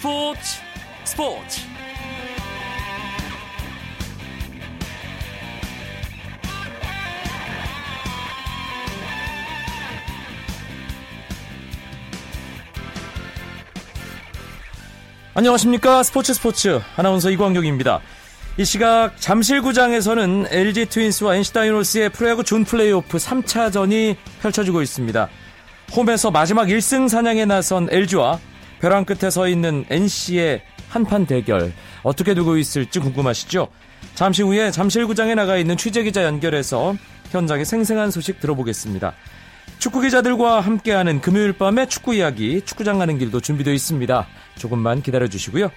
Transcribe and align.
스포츠 0.00 0.40
스포츠 1.04 1.60
안녕하십니까 15.34 16.02
스포츠 16.02 16.32
스포츠 16.32 16.80
아나운서 16.96 17.28
이광용입니다. 17.28 18.00
이 18.56 18.64
시각 18.64 19.20
잠실구장에서는 19.20 20.46
LG 20.48 20.86
트윈스와 20.86 21.36
NC 21.36 21.52
다이노스의 21.52 22.08
프로야구 22.08 22.42
준 22.42 22.64
플레이오프 22.64 23.18
3차전이 23.18 24.16
펼쳐지고 24.40 24.80
있습니다. 24.80 25.28
홈에서 25.94 26.30
마지막 26.30 26.68
1승 26.68 27.06
사냥에 27.10 27.44
나선 27.44 27.86
LG와 27.90 28.40
벼랑 28.80 29.04
끝에 29.04 29.30
서 29.30 29.48
있는 29.48 29.84
NC의 29.90 30.62
한판 30.88 31.26
대결 31.26 31.72
어떻게 32.02 32.34
두고 32.34 32.56
있을지 32.56 32.98
궁금하시죠? 32.98 33.68
잠시 34.14 34.42
후에 34.42 34.70
잠실구장에 34.70 35.34
나가 35.34 35.56
있는 35.56 35.76
취재기자 35.76 36.24
연결해서 36.24 36.94
현장의 37.30 37.64
생생한 37.64 38.10
소식 38.10 38.40
들어보겠습니다. 38.40 39.14
축구 39.78 40.00
기자들과 40.00 40.60
함께하는 40.60 41.20
금요일 41.20 41.52
밤의 41.52 41.88
축구 41.88 42.14
이야기 42.14 42.60
축구장 42.62 42.98
가는 42.98 43.18
길도 43.18 43.40
준비되어 43.40 43.72
있습니다. 43.72 44.26
조금만 44.56 45.02
기다려 45.02 45.26
주시고요. 45.28 45.70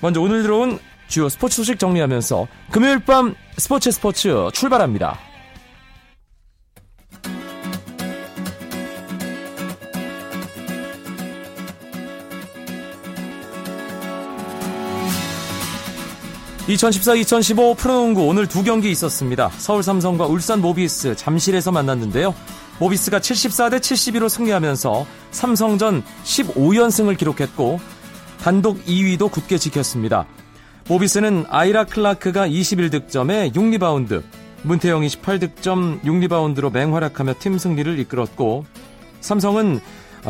먼저 0.00 0.20
오늘 0.20 0.42
들어온 0.42 0.78
주요 1.08 1.28
스포츠 1.28 1.56
소식 1.56 1.78
정리하면서 1.78 2.46
금요일 2.70 3.00
밤 3.00 3.34
스포츠 3.58 3.90
스포츠 3.90 4.48
출발합니다. 4.52 5.29
(2014-2015) 16.70 17.76
프로농구 17.76 18.26
오늘 18.26 18.46
두 18.46 18.62
경기 18.62 18.90
있었습니다. 18.90 19.50
서울 19.58 19.82
삼성과 19.82 20.26
울산 20.26 20.60
모비스 20.60 21.16
잠실에서 21.16 21.72
만났는데요. 21.72 22.34
모비스가 22.78 23.18
74대 23.18 23.78
72로 23.78 24.28
승리하면서 24.28 25.06
삼성전 25.32 26.02
15연승을 26.24 27.18
기록했고 27.18 27.80
단독 28.40 28.84
2위도 28.84 29.30
굳게 29.30 29.58
지켰습니다. 29.58 30.26
모비스는 30.88 31.46
아이라 31.48 31.84
클라크가 31.84 32.48
21득점에 32.48 33.52
6리바운드, 33.52 34.22
문태영이 34.62 35.08
18득점 35.08 36.02
6리바운드로 36.02 36.72
맹활약하며 36.72 37.34
팀 37.38 37.58
승리를 37.58 37.98
이끌었고 37.98 38.64
삼성은 39.20 39.80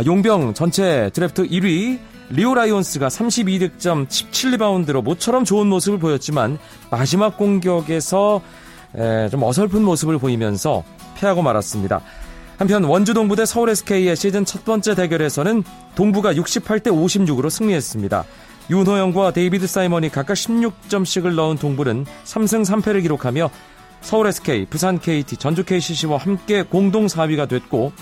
용병 0.06 0.55
전체 0.55 1.11
드래프트 1.12 1.48
1위 1.48 1.98
리오 2.33 2.55
라이온스가 2.55 3.09
32득점 3.09 4.06
17리바운드로 4.06 5.03
모처럼 5.03 5.45
좋은 5.45 5.67
모습을 5.67 5.98
보였지만 5.98 6.59
마지막 6.89 7.36
공격에서 7.36 8.41
좀 9.31 9.42
어설픈 9.42 9.83
모습을 9.83 10.19
보이면서 10.19 10.84
패하고 11.17 11.42
말았습니다. 11.42 12.01
한편 12.56 12.84
원주 12.84 13.14
동부 13.14 13.34
대 13.34 13.45
서울 13.45 13.70
SK의 13.70 14.14
시즌 14.14 14.45
첫 14.45 14.64
번째 14.64 14.95
대결에서는 14.95 15.64
동부가 15.97 16.34
68대 16.34 16.89
56으로 16.89 17.51
승리했습니다. 17.51 18.25
윤호영과 18.70 19.33
데이비드 19.33 19.67
사이먼이 19.67 20.11
각각 20.11 20.34
16점씩을 20.34 21.34
넣은 21.34 21.56
동부는 21.56 22.06
3승 22.25 22.64
3패를 22.64 23.03
기록하며 23.03 23.51
서울 24.03 24.28
SK, 24.28 24.67
부산 24.67 25.01
KT, 25.01 25.36
전주 25.36 25.64
KCC와 25.64 26.19
함께 26.19 26.62
공동 26.62 27.06
4위가 27.06 27.48
됐고 27.48 27.92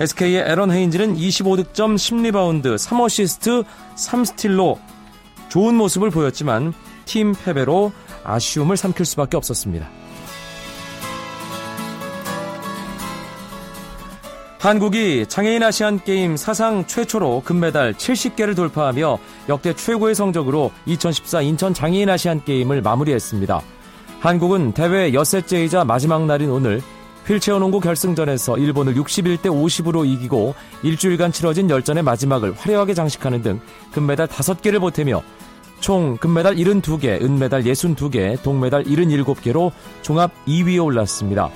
SK의 0.00 0.44
에런 0.46 0.70
헤인즈는 0.70 1.16
25득점 1.16 1.96
10리바운드 1.96 2.76
3어시스트 2.76 3.66
3스틸로 3.96 4.78
좋은 5.50 5.74
모습을 5.74 6.08
보였지만 6.10 6.72
팀 7.04 7.34
패배로 7.34 7.92
아쉬움을 8.24 8.78
삼킬 8.78 9.04
수밖에 9.04 9.36
없었습니다. 9.36 9.88
한국이 14.58 15.26
장애인 15.26 15.62
아시안 15.62 16.02
게임 16.02 16.36
사상 16.36 16.86
최초로 16.86 17.42
금메달 17.44 17.94
70개를 17.94 18.56
돌파하며 18.56 19.18
역대 19.48 19.74
최고의 19.74 20.14
성적으로 20.14 20.70
2014 20.86 21.42
인천 21.42 21.74
장애인 21.74 22.08
아시안 22.08 22.44
게임을 22.44 22.80
마무리했습니다. 22.82 23.60
한국은 24.20 24.72
대회 24.72 25.12
엿새째이자 25.12 25.84
마지막 25.84 26.26
날인 26.26 26.50
오늘 26.50 26.82
휠체어 27.30 27.60
농구 27.60 27.78
결승전에서 27.78 28.58
일본을 28.58 28.94
61대 28.94 29.44
50으로 29.44 30.04
이기고 30.04 30.54
일주일간 30.82 31.30
치러진 31.30 31.70
열전의 31.70 32.02
마지막을 32.02 32.54
화려하게 32.54 32.94
장식하는 32.94 33.42
등 33.42 33.60
금메달 33.92 34.26
5개를 34.26 34.80
보태며 34.80 35.22
총 35.78 36.16
금메달 36.16 36.56
72개, 36.56 37.22
은메달 37.22 37.62
62개, 37.62 38.42
동메달 38.42 38.82
77개로 38.82 39.70
종합 40.02 40.32
2위에 40.46 40.84
올랐습니다. 40.84 41.50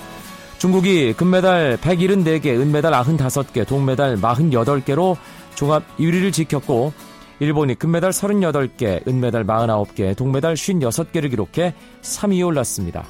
중국이 0.59 1.11
금메달 1.11 1.77
174개, 1.77 2.57
은메달 2.57 2.93
95개, 2.93 3.67
동메달 3.67 4.15
48개로 4.15 5.17
종합 5.55 5.83
1위를 5.97 6.31
지켰고 6.31 6.93
일본이 7.39 7.75
금메달 7.75 8.11
38개, 8.11 9.05
은메달 9.05 9.45
49개, 9.45 10.15
동메달 10.15 10.53
56개를 10.53 11.29
기록해 11.29 11.75
3위에 12.01 12.47
올랐습니다. 12.47 13.05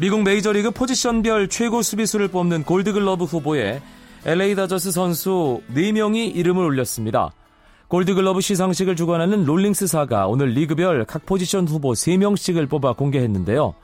미국 0.00 0.22
메이저리그 0.22 0.70
포지션별 0.70 1.48
최고 1.48 1.82
수비수를 1.82 2.28
뽑는 2.28 2.62
골드글러브 2.62 3.24
후보에 3.24 3.82
LA 4.24 4.54
다저스 4.54 4.92
선수 4.92 5.60
4명이 5.74 6.36
이름을 6.36 6.64
올렸습니다. 6.64 7.32
골드글러브 7.88 8.40
시상식을 8.40 8.94
주관하는 8.94 9.44
롤링스사가 9.44 10.28
오늘 10.28 10.50
리그별 10.50 11.04
각 11.04 11.26
포지션 11.26 11.66
후보 11.66 11.94
3명씩을 11.94 12.68
뽑아 12.68 12.94
공개했는데요. 12.94 13.74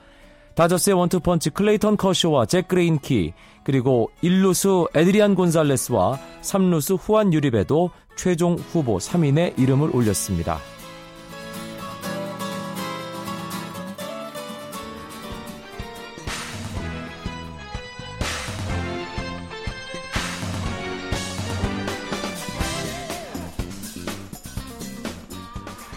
다저스의 0.54 0.94
원투펀치 0.94 1.50
클레이턴 1.50 1.96
커쇼와 1.96 2.46
잭 2.46 2.68
그레인키, 2.68 3.32
그리고 3.64 4.08
1루수 4.22 4.90
에드리안 4.94 5.34
곤살레스와 5.34 6.20
3루수 6.42 6.96
후안 7.00 7.32
유리베도 7.32 7.90
최종 8.14 8.54
후보 8.54 8.98
3인의 8.98 9.58
이름을 9.58 9.90
올렸습니다. 9.92 10.60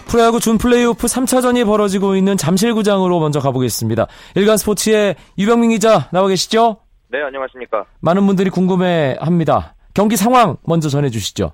프로야구 0.08 0.40
준 0.40 0.58
플레이오프 0.58 1.06
3차전이 1.08 1.66
벌어지고 1.66 2.16
있는 2.16 2.38
잠실구장으로 2.38 3.20
먼저 3.20 3.40
가보겠습니다. 3.40 4.08
일간 4.36 4.58
스포츠의 4.58 5.16
유병민 5.38 5.72
기자 5.72 6.10
나와 6.12 6.28
계시죠? 6.28 6.78
네, 7.10 7.22
안녕하십니까. 7.22 7.86
많은 8.02 8.26
분들이 8.26 8.50
궁금해 8.50 9.18
합니다. 9.20 9.76
경기 9.94 10.16
상황 10.16 10.58
먼저 10.66 10.90
전해주시죠. 10.90 11.52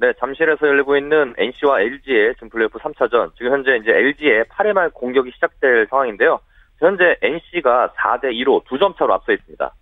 네, 0.00 0.12
잠실에서 0.20 0.66
열리고 0.66 0.96
있는 0.96 1.34
NC와 1.36 1.80
LG의 1.80 2.34
준 2.38 2.48
플레이오프 2.48 2.78
3차전. 2.78 3.32
지금 3.36 3.52
현재 3.52 3.76
이제 3.82 3.90
LG의 3.90 4.44
8회 4.44 4.72
말 4.72 4.90
공격이 4.90 5.30
시작될 5.34 5.88
상황인데요. 5.90 6.38
현재 6.78 7.16
NC가 7.20 7.92
4대 7.96 8.26
2로 8.44 8.64
2점 8.66 8.96
차로 8.96 9.12
앞서 9.14 9.32
있습니다. 9.32 9.74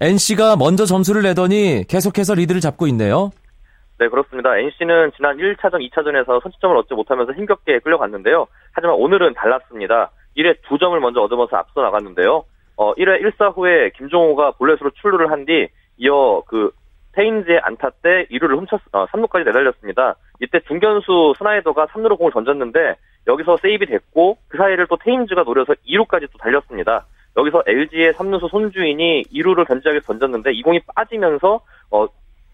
NC가 0.00 0.56
먼저 0.56 0.84
점수를 0.84 1.22
내더니 1.22 1.84
계속해서 1.88 2.34
리드를 2.34 2.60
잡고 2.60 2.86
있네요. 2.88 3.30
네, 3.98 4.08
그렇습니다. 4.08 4.56
NC는 4.58 5.12
지난 5.16 5.36
1차전, 5.36 5.88
2차전에서 5.90 6.42
선취점을 6.42 6.76
얻지 6.76 6.94
못하면서 6.94 7.32
힘겹게 7.32 7.78
끌려갔는데요. 7.80 8.46
하지만 8.72 8.96
오늘은 8.96 9.34
달랐습니다. 9.34 10.10
1회 10.36 10.60
2점을 10.62 10.98
먼저 10.98 11.20
얻으면서 11.20 11.56
앞서 11.56 11.82
나갔는데요. 11.82 12.44
어, 12.76 12.94
1회 12.94 13.22
1사 13.22 13.54
후에 13.54 13.90
김종호가 13.90 14.52
볼넷으로 14.52 14.90
출루를 14.90 15.30
한 15.30 15.44
뒤 15.44 15.68
이어 15.98 16.42
그 16.46 16.70
테인즈의 17.12 17.60
안타 17.62 17.90
때 17.90 18.26
2루를 18.30 18.56
훔쳤, 18.58 18.80
어, 18.92 19.06
3루까지 19.06 19.44
내달렸습니다. 19.44 20.16
이때 20.40 20.58
중견수 20.60 21.34
스나이더가 21.38 21.86
3루로 21.86 22.16
공을 22.18 22.32
던졌는데 22.32 22.96
여기서 23.26 23.58
세이비 23.58 23.86
됐고 23.86 24.38
그 24.48 24.56
사이를 24.56 24.86
또 24.88 24.96
테인즈가 24.96 25.42
노려서 25.44 25.74
2루까지 25.86 26.28
또 26.32 26.38
달렸습니다. 26.38 27.04
여기서 27.36 27.62
LG의 27.66 28.14
3루수 28.14 28.48
손주인이 28.50 29.24
2루를 29.32 29.66
견제하게 29.68 30.00
던졌는데 30.00 30.52
이 30.52 30.62
공이 30.62 30.80
빠지면서 30.94 31.60
어, 31.90 32.06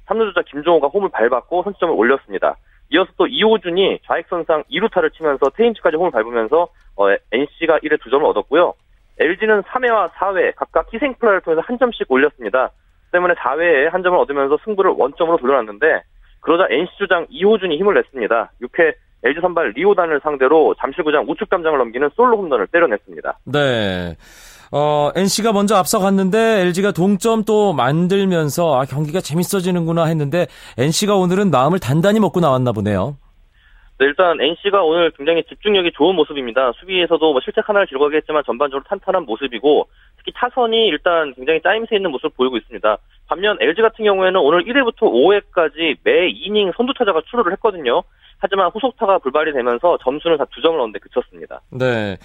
3루주자 0.09 0.45
김종호가 0.47 0.89
홈을 0.89 1.11
밟았고 1.11 1.63
선취점을 1.63 1.95
올렸습니다. 1.95 2.57
이어서 2.91 3.11
또 3.17 3.27
이호준이 3.27 4.01
좌익선상 4.07 4.65
2루타를 4.71 5.13
치면서 5.13 5.51
테인츠까지 5.51 5.97
홈을 5.97 6.11
밟으면서 6.11 6.69
어, 6.97 7.09
NC가 7.33 7.79
1회 7.79 7.99
2점을 8.01 8.25
얻었고요. 8.25 8.75
LG는 9.19 9.63
3회와 9.63 10.11
4회 10.13 10.55
각각 10.57 10.93
희생플라이를 10.93 11.41
통해서 11.43 11.63
한 11.65 11.79
점씩 11.79 12.11
올렸습니다. 12.11 12.71
때문에 13.13 13.35
4회에 13.35 13.91
한 13.91 14.03
점을 14.03 14.19
얻으면서 14.19 14.59
승부를 14.65 14.93
원점으로 14.97 15.39
돌려놨는데 15.39 16.03
그러자 16.41 16.67
NC 16.71 16.93
주장 16.99 17.27
이호준이 17.29 17.77
힘을 17.79 17.95
냈습니다. 17.95 18.53
6회 18.63 18.95
LG 19.25 19.41
선발 19.41 19.73
리오단을 19.75 20.21
상대로 20.23 20.75
잠실구장 20.79 21.25
우측 21.29 21.51
담장을 21.51 21.77
넘기는 21.79 22.09
솔로 22.15 22.37
홈런을 22.39 22.69
때려냈습니다. 22.69 23.39
네. 23.47 24.15
어, 24.73 25.11
NC가 25.15 25.53
먼저 25.53 25.77
앞서갔는데 25.77 26.61
LG가 26.61 26.93
동점 26.93 27.45
또 27.45 27.73
만들면서 27.73 28.81
아, 28.81 28.85
경기가 28.85 29.21
재밌어지는구나 29.21 30.05
했는데 30.05 30.47
NC가 30.77 31.15
오늘은 31.17 31.51
마음을 31.51 31.79
단단히 31.79 32.21
먹고 32.21 32.41
나왔나 32.41 32.73
보네요. 32.73 33.17
네, 33.99 34.07
일단 34.07 34.41
NC가 34.41 34.83
오늘 34.85 35.11
굉장히 35.11 35.43
집중력이 35.43 35.91
좋은 35.97 36.15
모습입니다. 36.15 36.71
수비에서도 36.79 37.33
뭐 37.33 37.41
실책 37.43 37.69
하나를 37.69 37.87
기록하게 37.89 38.19
했지만 38.19 38.45
전반적으로 38.47 38.85
탄탄한 38.89 39.25
모습이고 39.25 39.89
특히 40.19 40.33
타선이 40.37 40.87
일단 40.87 41.35
굉장히 41.35 41.61
짜임새 41.63 41.97
있는 41.97 42.13
모습을 42.13 42.31
보이고 42.37 42.57
있습니다. 42.59 42.97
반면 43.27 43.57
LG 43.61 43.83
같은 43.83 44.05
경우에는 44.05 44.39
오늘 44.41 44.65
1회부터 44.65 45.01
5회까지 45.03 45.97
매 46.05 46.29
이닝 46.29 46.71
선두타자가 46.77 47.23
출루를 47.29 47.53
했거든요. 47.55 48.03
하지만 48.39 48.71
후속타가 48.71 49.19
불발이 49.19 49.53
되면서 49.53 49.99
점수는 50.05 50.37
다 50.37 50.45
두 50.55 50.61
점을 50.63 50.79
얻는데 50.79 51.01
그쳤습니다. 51.01 51.61
네. 51.73 52.17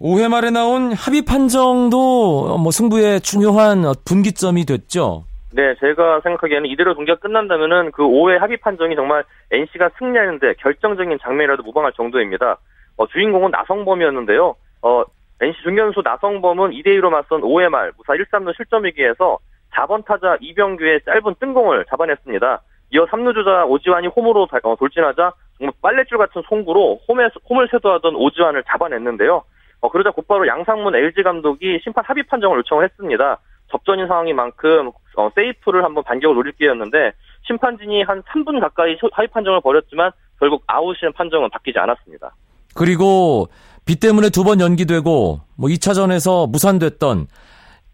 5회 0.00 0.28
말에 0.28 0.50
나온 0.50 0.92
합의 0.92 1.22
판정도 1.22 2.58
뭐 2.58 2.70
승부의 2.70 3.20
중요한 3.20 3.84
분기점이 4.04 4.64
됐죠. 4.64 5.24
네, 5.52 5.74
제가 5.78 6.20
생각하기에는 6.22 6.68
이대로 6.68 6.94
경기가 6.96 7.16
끝난다면은 7.18 7.92
그 7.92 8.02
5회 8.02 8.38
합의 8.38 8.56
판정이 8.56 8.96
정말 8.96 9.22
NC가 9.52 9.90
승리하는데 9.98 10.54
결정적인 10.54 11.18
장면이라도 11.22 11.62
무방할 11.62 11.92
정도입니다. 11.92 12.58
어, 12.96 13.06
주인공은 13.06 13.52
나성범이었는데요. 13.52 14.56
어, 14.82 15.04
NC 15.40 15.62
중견수 15.62 16.02
나성범은 16.04 16.72
2대2로 16.72 17.10
맞선 17.10 17.42
5회 17.42 17.68
말 17.68 17.92
무사 17.96 18.14
1-3루 18.14 18.56
실점 18.56 18.84
위기에서 18.84 19.38
4번 19.74 20.04
타자 20.04 20.36
이병규의 20.40 21.02
짧은 21.04 21.36
뜬공을 21.38 21.84
잡아냈습니다. 21.88 22.62
이어 22.90 23.06
3루 23.06 23.34
주자 23.34 23.64
오지환이 23.64 24.08
홈으로 24.08 24.48
어, 24.62 24.76
돌진하자 24.76 25.32
정말 25.58 25.72
빨래줄 25.80 26.18
같은 26.18 26.42
송구로 26.48 27.00
홈에, 27.08 27.28
홈을 27.48 27.68
쇄도하던 27.70 28.16
오지환을 28.16 28.64
잡아냈는데요. 28.64 29.44
어, 29.84 29.90
그러자 29.90 30.10
곧바로 30.12 30.46
양상문 30.46 30.94
LG 30.94 31.22
감독이 31.22 31.78
심판 31.84 32.02
합의 32.06 32.22
판정을 32.22 32.56
요청을 32.60 32.84
했습니다. 32.84 33.38
접전인 33.70 34.06
상황인 34.06 34.34
만큼 34.34 34.90
어, 35.16 35.28
세이프를 35.34 35.84
한번 35.84 36.02
반격을 36.04 36.34
노릴 36.34 36.52
기회였는데 36.52 37.12
심판진이 37.46 38.02
한 38.04 38.22
3분 38.22 38.60
가까이 38.60 38.96
합의 39.12 39.28
판정을 39.28 39.60
벌였지만 39.60 40.10
결국 40.40 40.62
아웃이라는 40.66 41.12
판정은 41.12 41.50
바뀌지 41.50 41.78
않았습니다. 41.78 42.32
그리고 42.74 43.48
비 43.84 44.00
때문에 44.00 44.30
두 44.30 44.42
번 44.42 44.58
연기되고 44.60 45.40
뭐 45.58 45.68
2차전에서 45.68 46.50
무산됐던 46.50 47.26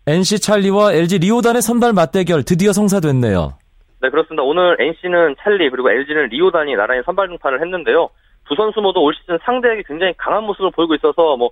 NC 0.07 0.41
찰리와 0.43 0.93
LG 0.93 1.19
리오단의 1.19 1.61
선발 1.61 1.93
맞대결 1.93 2.45
드디어 2.45 2.73
성사됐네요. 2.73 3.55
네, 4.01 4.11
그렇습니다. 4.11 4.45
오늘 4.45 4.77
NC는 4.81 5.35
찰리 5.43 5.69
그리고 5.71 5.91
LG는 5.91 6.29
리오단이 6.29 6.77
나란히 6.77 7.03
선발 7.05 7.27
등판을 7.31 7.61
했는데요. 7.61 8.11
두 8.49 8.55
선수 8.55 8.81
모두 8.81 9.01
올 9.01 9.13
시즌 9.15 9.39
상대에게 9.45 9.83
굉장히 9.89 10.15
강한 10.17 10.45
모습을 10.45 10.71
보이고 10.71 10.95
있어서 10.95 11.37
뭐 11.37 11.51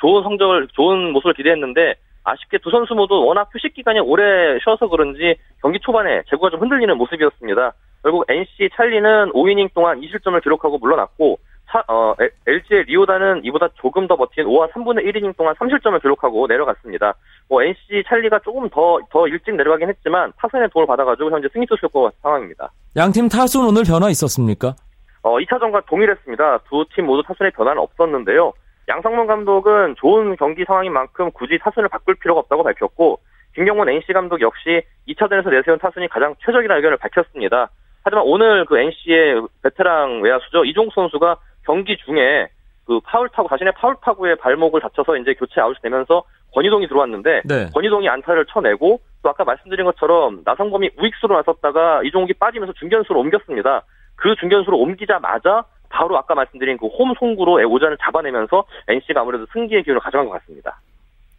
좋은 0.00 0.22
성적을 0.22 0.68
좋은 0.72 1.12
모습을 1.12 1.34
기대했는데 1.34 1.94
아쉽게 2.24 2.58
두 2.58 2.70
선수 2.70 2.94
모두 2.94 3.14
워낙 3.24 3.48
휴식 3.52 3.74
기간이 3.74 4.00
오래 4.00 4.58
쉬어서 4.62 4.88
그런지 4.88 5.36
경기 5.62 5.78
초반에 5.80 6.22
제구가 6.28 6.50
좀 6.50 6.60
흔들리는 6.60 6.96
모습이었습니다. 6.96 7.72
결국 8.02 8.24
NC 8.28 8.70
찰리는 8.74 9.32
5이닝 9.32 9.72
동안 9.74 10.00
2실점을 10.00 10.42
기록하고 10.42 10.78
물러났고 10.78 11.38
차, 11.70 11.84
어, 11.86 12.14
LG의 12.46 12.84
리오다는 12.84 13.42
이보다 13.44 13.68
조금 13.76 14.08
더 14.08 14.16
버틴 14.16 14.44
5와 14.44 14.72
3분의 14.72 15.04
1이닝 15.06 15.36
동안 15.36 15.54
3실점을 15.54 16.00
기록하고 16.02 16.46
내려갔습니다. 16.48 17.14
뭐 17.48 17.62
NC 17.62 18.02
찰리가 18.08 18.40
조금 18.40 18.68
더, 18.70 18.98
더 19.10 19.28
일찍 19.28 19.54
내려가긴 19.54 19.88
했지만 19.88 20.32
타선의 20.38 20.68
도움을 20.70 20.86
받아가지고 20.88 21.30
현재 21.30 21.48
승리 21.52 21.66
투수 21.66 21.86
효과 21.86 22.10
상황입니다. 22.22 22.70
양팀 22.96 23.28
타순 23.28 23.66
오늘 23.66 23.82
변화 23.84 24.08
있었습니까? 24.10 24.74
어, 25.22 25.38
2차전과 25.38 25.86
동일했습니다. 25.86 26.58
두 26.68 26.84
팀 26.94 27.06
모두 27.06 27.22
타순의 27.22 27.52
변화는 27.52 27.80
없었는데요. 27.82 28.52
양성문 28.90 29.28
감독은 29.28 29.94
좋은 29.96 30.34
경기 30.36 30.64
상황인 30.64 30.92
만큼 30.92 31.30
굳이 31.30 31.58
타순을 31.58 31.88
바꿀 31.88 32.16
필요가 32.16 32.40
없다고 32.40 32.64
밝혔고 32.64 33.20
김경문 33.54 33.88
NC 33.88 34.12
감독 34.12 34.40
역시 34.40 34.82
2차전에서 35.08 35.50
내세운 35.50 35.78
타순이 35.78 36.08
가장 36.08 36.34
최적이라는 36.44 36.76
의견을 36.76 36.96
밝혔습니다. 36.98 37.70
하지만 38.02 38.24
오늘 38.26 38.64
그 38.64 38.78
NC의 38.78 39.42
베테랑 39.62 40.22
외야수죠 40.22 40.64
이종수 40.64 40.94
선수가 40.94 41.36
경기 41.64 41.96
중에 41.98 42.48
그 42.86 42.98
파울 43.04 43.28
타구 43.28 43.48
자신의 43.48 43.74
파울 43.76 43.94
타구에 44.02 44.34
발목을 44.36 44.80
다쳐서 44.80 45.16
이제 45.18 45.34
교체 45.34 45.60
아웃이 45.60 45.76
되면서 45.82 46.24
권희동이 46.54 46.88
들어왔는데 46.88 47.42
네. 47.44 47.66
권희동이 47.72 48.08
안타를 48.08 48.46
쳐내고 48.46 49.00
또 49.22 49.28
아까 49.28 49.44
말씀드린 49.44 49.84
것처럼 49.84 50.42
나성범이 50.44 50.90
우익수로 50.98 51.36
나섰다가 51.36 52.02
이종욱이 52.04 52.32
빠지면서 52.32 52.72
중견수로 52.72 53.20
옮겼습니다. 53.20 53.82
그 54.16 54.34
중견수로 54.40 54.76
옮기자마자 54.78 55.64
바로 56.00 56.16
아까 56.16 56.34
말씀드린 56.34 56.78
그 56.78 56.86
홈 56.86 57.14
송구로 57.18 57.60
오전을 57.70 57.96
잡아내면서 58.02 58.64
NC가 58.88 59.20
아무래도 59.20 59.46
승기의 59.52 59.82
기운을 59.84 60.00
가져간 60.00 60.26
것 60.28 60.32
같습니다. 60.40 60.80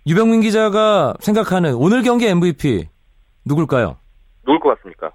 유병민 0.07 0.41
기자가 0.41 1.13
생각하는 1.19 1.73
오늘 1.75 2.01
경기 2.03 2.27
MVP 2.27 2.87
누굴까요? 3.45 3.97
누굴 4.45 4.59
것 4.59 4.75
같습니까? 4.77 5.11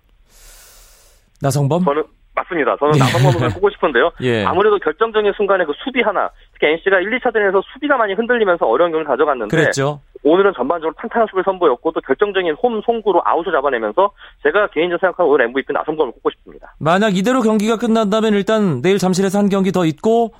나성범? 1.40 1.84
저는 1.84 2.04
맞습니다. 2.37 2.77
저는 2.77 2.94
예. 2.97 2.99
나성범을 2.99 3.55
꼽고 3.55 3.71
싶은데요. 3.71 4.11
예. 4.23 4.44
아무래도 4.44 4.79
결정적인 4.79 5.33
순간에 5.37 5.65
그 5.65 5.73
수비 5.83 6.03
하나, 6.03 6.31
특히 6.53 6.69
NC가 6.69 7.00
1, 7.00 7.19
2차전에서 7.19 7.62
수비가 7.73 7.97
많이 7.97 8.12
흔들리면서 8.12 8.67
어려운 8.67 8.93
경기를 8.93 9.06
가져갔는데 9.06 9.56
그랬죠. 9.56 10.00
오늘은 10.23 10.53
전반적으로 10.55 10.94
탄탄한 10.99 11.27
수비를 11.29 11.44
선보였고 11.44 11.93
또 11.93 12.00
결정적인 12.00 12.55
홈 12.62 12.81
송구로 12.83 13.23
아웃을 13.25 13.53
잡아내면서 13.53 14.11
제가 14.43 14.69
개인적으로 14.69 14.99
생각하는 14.99 15.31
오늘 15.31 15.44
MVP 15.47 15.73
나성범을 15.73 16.12
꼽고 16.12 16.31
싶습니다. 16.31 16.75
만약 16.79 17.17
이대로 17.17 17.41
경기가 17.41 17.79
끝난다면 17.79 18.35
일단 18.35 18.83
내일 18.83 18.99
잠실에서 18.99 19.38
한 19.38 19.49
경기 19.49 19.73
더 19.73 19.85
있고 19.87 20.33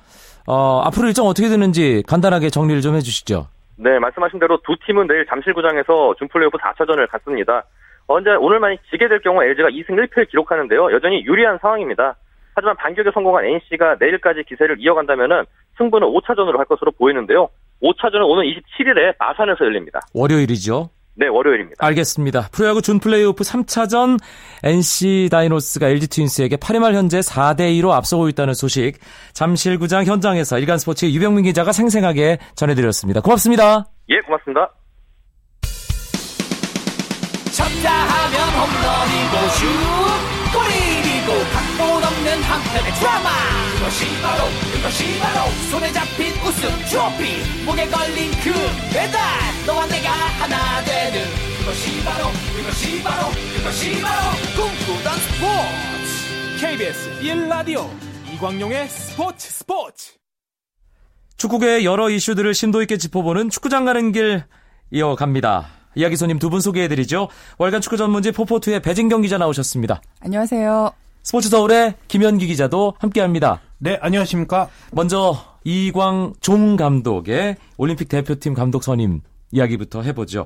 어, 0.45 0.81
앞으로 0.85 1.07
일정 1.07 1.25
어떻게 1.25 1.49
되는지 1.49 2.03
간단하게 2.07 2.49
정리를 2.49 2.81
좀 2.81 2.95
해주시죠. 2.95 3.47
네, 3.77 3.99
말씀하신 3.99 4.39
대로 4.39 4.57
두 4.63 4.75
팀은 4.85 5.07
내일 5.07 5.25
잠실구장에서 5.27 6.15
준플레이오프 6.17 6.57
4차전을 6.57 7.09
갖습니다. 7.09 7.63
언제 8.07 8.31
오늘 8.31 8.59
만약 8.59 8.79
지게 8.89 9.07
될 9.07 9.19
경우 9.21 9.43
LG가 9.43 9.69
2승 9.69 9.89
1패를 9.89 10.29
기록하는데요. 10.29 10.91
여전히 10.93 11.23
유리한 11.25 11.57
상황입니다. 11.61 12.15
하지만 12.55 12.75
반격에 12.77 13.11
성공한 13.13 13.45
NC가 13.45 13.97
내일까지 13.99 14.43
기세를 14.47 14.77
이어간다면은 14.79 15.43
승부는 15.77 16.07
5차전으로 16.07 16.57
할 16.57 16.65
것으로 16.65 16.91
보이는데요. 16.91 17.49
5차전은 17.83 18.27
오늘 18.27 18.45
27일에 18.45 19.15
마산에서 19.19 19.65
열립니다. 19.65 19.99
월요일이죠? 20.13 20.89
네, 21.19 21.27
월요일입니다. 21.27 21.85
알겠습니다. 21.85 22.49
프로야구 22.51 22.81
준 22.81 22.99
플레이오프 22.99 23.43
3차전 23.43 24.17
NC 24.63 25.29
다이노스가 25.31 25.87
LG 25.87 26.09
트윈스에게 26.09 26.57
8회 26.57 26.79
말 26.79 26.93
현재 26.93 27.19
4대 27.19 27.61
2로 27.79 27.91
앞서고 27.91 28.29
있다는 28.29 28.53
소식 28.53 28.93
잠실구장 29.33 30.05
현장에서 30.05 30.59
일간 30.59 30.77
스포츠의 30.77 31.15
유병민 31.15 31.43
기자가 31.43 31.71
생생하게 31.71 32.37
전해드렸습니다. 32.55 33.21
고맙습니다. 33.21 33.85
예, 34.09 34.19
고맙습니다. 34.21 34.71
쳤다 37.77 37.91
하면 37.91 38.49
홈런이고 38.49 39.49
슛 39.49 39.67
골이고 40.53 41.33
각본 41.51 42.03
없는 42.03 42.41
한편의 42.43 42.93
드라마. 42.93 43.29
그것이 43.77 44.21
바로 44.21 44.45
그것이 44.73 45.19
바로 45.19 45.51
손에 45.69 45.91
잡힌 45.91 46.33
우승 46.41 46.69
트로피. 46.85 47.63
목에 47.65 47.87
걸린 47.87 48.31
그 48.43 48.51
배달 48.93 49.21
너와 49.65 49.85
내가 49.87 50.09
하나 50.11 50.83
되는. 50.83 51.25
그것이 51.59 52.03
바로 52.03 52.31
그것이 52.55 53.03
바로 53.03 53.29
그것이 53.55 54.01
바로 54.01 54.31
꿈꾸던 54.55 55.19
스포츠. 55.19 56.59
KBS 56.59 57.19
1라디오 57.21 57.89
이광용의 58.33 58.87
스포츠 58.87 59.49
스포츠. 59.51 60.13
축구계의 61.37 61.85
여러 61.85 62.09
이슈들을 62.09 62.53
심도 62.55 62.81
있게 62.81 62.97
짚어보는 62.97 63.51
축구장 63.51 63.85
가는 63.85 64.11
길 64.11 64.43
이어갑니다. 64.91 65.76
이야기 65.97 66.15
손님 66.15 66.37
두 66.39 66.49
분 66.49 66.61
소개해드리죠. 66.61 67.27
월간 67.57 67.81
축구 67.81 67.97
전문지 67.97 68.31
포포투의 68.31 68.81
배진경 68.81 69.21
기자 69.21 69.37
나오셨습니다. 69.37 70.01
안녕하세요. 70.21 70.91
스포츠 71.23 71.49
서울의 71.49 71.95
김현기 72.07 72.47
기자도 72.47 72.93
함께합니다. 72.99 73.59
네, 73.79 73.97
안녕하십니까. 74.01 74.69
먼저 74.93 75.35
이광 75.65 76.33
종 76.39 76.77
감독의 76.77 77.57
올림픽 77.77 78.07
대표팀 78.07 78.53
감독 78.53 78.83
선임 78.83 79.21
이야기부터 79.51 80.03
해보죠. 80.03 80.45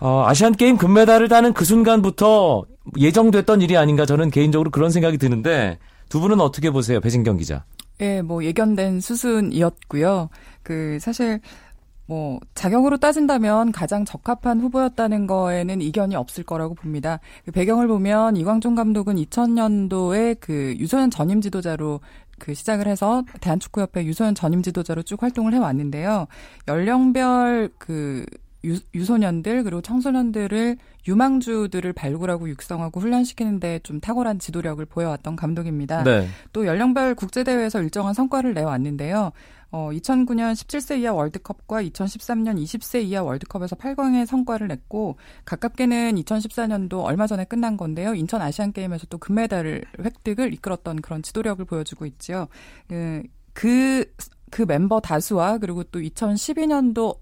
어, 0.00 0.24
아시안 0.26 0.52
게임 0.54 0.76
금메달을 0.78 1.28
따는 1.28 1.52
그 1.52 1.64
순간부터 1.64 2.64
예정됐던 2.96 3.60
일이 3.60 3.76
아닌가 3.76 4.06
저는 4.06 4.30
개인적으로 4.30 4.70
그런 4.70 4.90
생각이 4.90 5.18
드는데 5.18 5.78
두 6.08 6.20
분은 6.20 6.40
어떻게 6.40 6.70
보세요, 6.70 7.00
배진경 7.00 7.36
기자? 7.36 7.64
예, 8.00 8.22
뭐 8.22 8.44
예견된 8.44 9.00
수순이었고요. 9.00 10.30
그 10.62 10.98
사실 11.00 11.40
뭐 12.08 12.40
자격으로 12.54 12.96
따진다면 12.96 13.70
가장 13.70 14.06
적합한 14.06 14.60
후보였다는 14.60 15.26
거에는 15.26 15.82
이견이 15.82 16.16
없을 16.16 16.42
거라고 16.42 16.74
봅니다. 16.74 17.20
그 17.44 17.52
배경을 17.52 17.86
보면 17.86 18.36
이광종 18.38 18.74
감독은 18.74 19.16
2000년도에 19.16 20.38
그 20.40 20.74
유소년 20.78 21.10
전임 21.10 21.42
지도자로 21.42 22.00
그 22.38 22.54
시작을 22.54 22.88
해서 22.88 23.24
대한축구협회 23.42 24.06
유소년 24.06 24.34
전임 24.34 24.62
지도자로 24.62 25.02
쭉 25.02 25.22
활동을 25.22 25.52
해 25.52 25.58
왔는데요. 25.58 26.28
연령별 26.66 27.68
그 27.76 28.24
유, 28.64 28.78
유소년들 28.94 29.62
그리고 29.62 29.82
청소년들을 29.82 30.78
유망주들을 31.06 31.92
발굴하고 31.92 32.48
육성하고 32.48 33.00
훈련시키는데 33.00 33.80
좀 33.82 34.00
탁월한 34.00 34.38
지도력을 34.38 34.84
보여왔던 34.86 35.36
감독입니다. 35.36 36.04
네. 36.04 36.26
또 36.52 36.66
연령별 36.66 37.14
국제대회에서 37.14 37.82
일정한 37.82 38.14
성과를 38.14 38.54
내왔는데요. 38.54 39.32
어, 39.70 39.90
2009년 39.92 40.52
17세 40.52 41.00
이하 41.00 41.12
월드컵과 41.12 41.82
2013년 41.82 42.62
20세 42.62 43.02
이하 43.02 43.22
월드컵에서 43.22 43.76
8강의 43.76 44.24
성과를 44.24 44.68
냈고 44.68 45.16
가깝게는 45.44 46.14
2014년도 46.16 47.04
얼마 47.04 47.26
전에 47.26 47.44
끝난 47.44 47.76
건데요. 47.76 48.14
인천 48.14 48.40
아시안 48.40 48.72
게임에서 48.72 49.06
또 49.10 49.18
금메달을 49.18 49.84
획득을 50.00 50.54
이끌었던 50.54 51.02
그런 51.02 51.22
지도력을 51.22 51.62
보여주고 51.64 52.06
있죠. 52.06 52.48
그, 52.88 53.22
그, 53.52 54.04
그 54.50 54.62
멤버 54.62 55.00
다수와 55.00 55.58
그리고 55.58 55.84
또 55.84 56.00
2012년도 56.00 57.18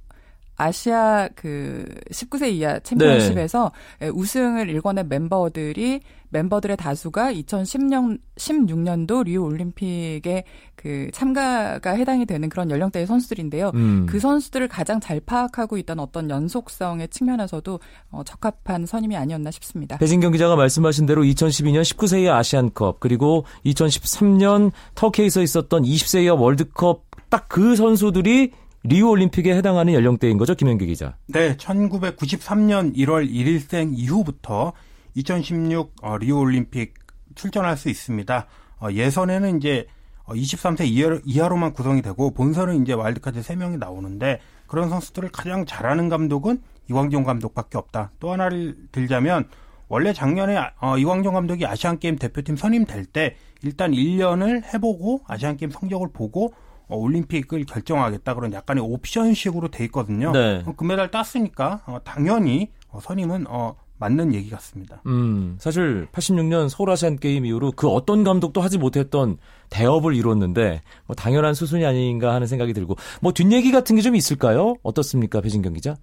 아시아 0.56 1.28
그 1.34 1.84
19세 2.10 2.50
이하 2.52 2.78
챔피언십에서 2.80 3.72
네. 4.00 4.08
우승을 4.08 4.68
일궈낸 4.68 5.08
멤버들이 5.08 6.00
멤버들의 6.30 6.76
다수가 6.76 7.32
2010년 7.32 8.18
16년도 8.36 9.24
리우 9.24 9.44
올림픽에 9.44 10.44
그 10.74 11.08
참가가 11.12 11.90
해당이 11.92 12.26
되는 12.26 12.48
그런 12.48 12.70
연령대의 12.70 13.06
선수들인데요. 13.06 13.70
음. 13.74 14.06
그 14.08 14.18
선수들을 14.18 14.68
가장 14.68 15.00
잘 15.00 15.20
파악하고 15.20 15.78
있던 15.78 16.00
어떤 16.00 16.28
연속성의 16.28 17.08
측면에서도 17.08 17.80
어, 18.10 18.22
적합한 18.24 18.86
선임이 18.86 19.16
아니었나 19.16 19.50
싶습니다. 19.52 19.96
배진경 19.98 20.32
기자가 20.32 20.56
말씀하신 20.56 21.06
대로 21.06 21.22
2012년 21.22 21.82
19세 21.82 22.22
이하 22.22 22.36
아시안컵 22.38 23.00
그리고 23.00 23.44
2013년 23.64 24.72
터키에서 24.94 25.42
있었던 25.42 25.84
20세 25.84 26.24
이하 26.24 26.34
월드컵 26.34 27.06
딱 27.30 27.46
그 27.48 27.76
선수들이 27.76 28.52
리우 28.88 29.08
올림픽에 29.10 29.52
해당하는 29.56 29.94
연령대인 29.94 30.38
거죠, 30.38 30.54
김현기 30.54 30.86
기자? 30.86 31.16
네, 31.26 31.56
1993년 31.56 32.94
1월 32.94 33.28
1일생 33.28 33.92
이후부터 33.96 34.72
2016 35.14 35.92
어, 36.02 36.18
리우 36.18 36.38
올림픽 36.38 36.94
출전할 37.34 37.76
수 37.76 37.88
있습니다. 37.88 38.46
어, 38.80 38.88
예선에는 38.92 39.58
이제 39.58 39.86
23세 40.28 40.82
어, 40.82 41.20
이하로만 41.24 41.72
구성이 41.72 42.00
되고 42.00 42.32
본선은 42.32 42.82
이제 42.82 42.92
와일드카드 42.92 43.40
3명이 43.40 43.78
나오는데 43.78 44.38
그런 44.68 44.88
선수들을 44.88 45.30
가장 45.30 45.66
잘하는 45.66 46.08
감독은 46.08 46.60
이광종 46.88 47.24
감독밖에 47.24 47.78
없다. 47.78 48.12
또 48.20 48.30
하나를 48.30 48.76
들자면 48.92 49.48
원래 49.88 50.12
작년에 50.12 50.58
어, 50.80 50.96
이광종 50.96 51.34
감독이 51.34 51.66
아시안 51.66 51.98
게임 51.98 52.16
대표팀 52.16 52.56
선임될 52.56 53.06
때 53.06 53.34
일단 53.62 53.90
1년을 53.90 54.62
해보고 54.72 55.22
아시안 55.26 55.56
게임 55.56 55.70
성적을 55.70 56.10
보고 56.12 56.54
어, 56.88 56.96
올림픽을 56.96 57.64
결정하겠다 57.64 58.34
그런 58.34 58.52
약간의 58.52 58.82
옵션식으로 58.84 59.68
돼 59.68 59.84
있거든요. 59.86 60.32
네. 60.32 60.62
금메달 60.76 61.10
땄으니까 61.10 61.82
어, 61.86 61.98
당연히 62.04 62.70
어, 62.88 63.00
선임은 63.00 63.46
어, 63.48 63.76
맞는 63.98 64.34
얘기 64.34 64.50
같습니다. 64.50 65.00
음, 65.06 65.56
사실 65.58 66.06
86년 66.12 66.68
서울 66.68 66.90
아시안 66.90 67.16
게임 67.16 67.46
이후로 67.46 67.72
그 67.72 67.88
어떤 67.88 68.24
감독도 68.24 68.60
하지 68.60 68.76
못했던 68.76 69.38
대업을 69.70 70.14
이뤘는데 70.14 70.82
뭐 71.06 71.16
당연한 71.16 71.54
수순이 71.54 71.84
아닌가 71.86 72.34
하는 72.34 72.46
생각이 72.46 72.72
들고 72.74 72.96
뭐 73.22 73.32
뒷얘기 73.32 73.72
같은 73.72 73.96
게 73.96 74.02
좀 74.02 74.14
있을까요? 74.14 74.76
어떻습니까, 74.84 75.40
배진경 75.40 75.72
기자? 75.72 75.96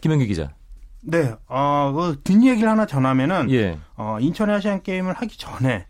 김현기 0.00 0.26
기자. 0.28 0.54
네, 1.02 1.34
어, 1.48 1.92
그 1.94 2.20
뒷얘기를 2.22 2.68
하나 2.68 2.86
전하면은 2.86 3.50
예. 3.50 3.78
어, 3.96 4.16
인천 4.20 4.48
아시안 4.48 4.82
게임을 4.82 5.12
하기 5.14 5.36
전에 5.36 5.76
아, 5.78 5.84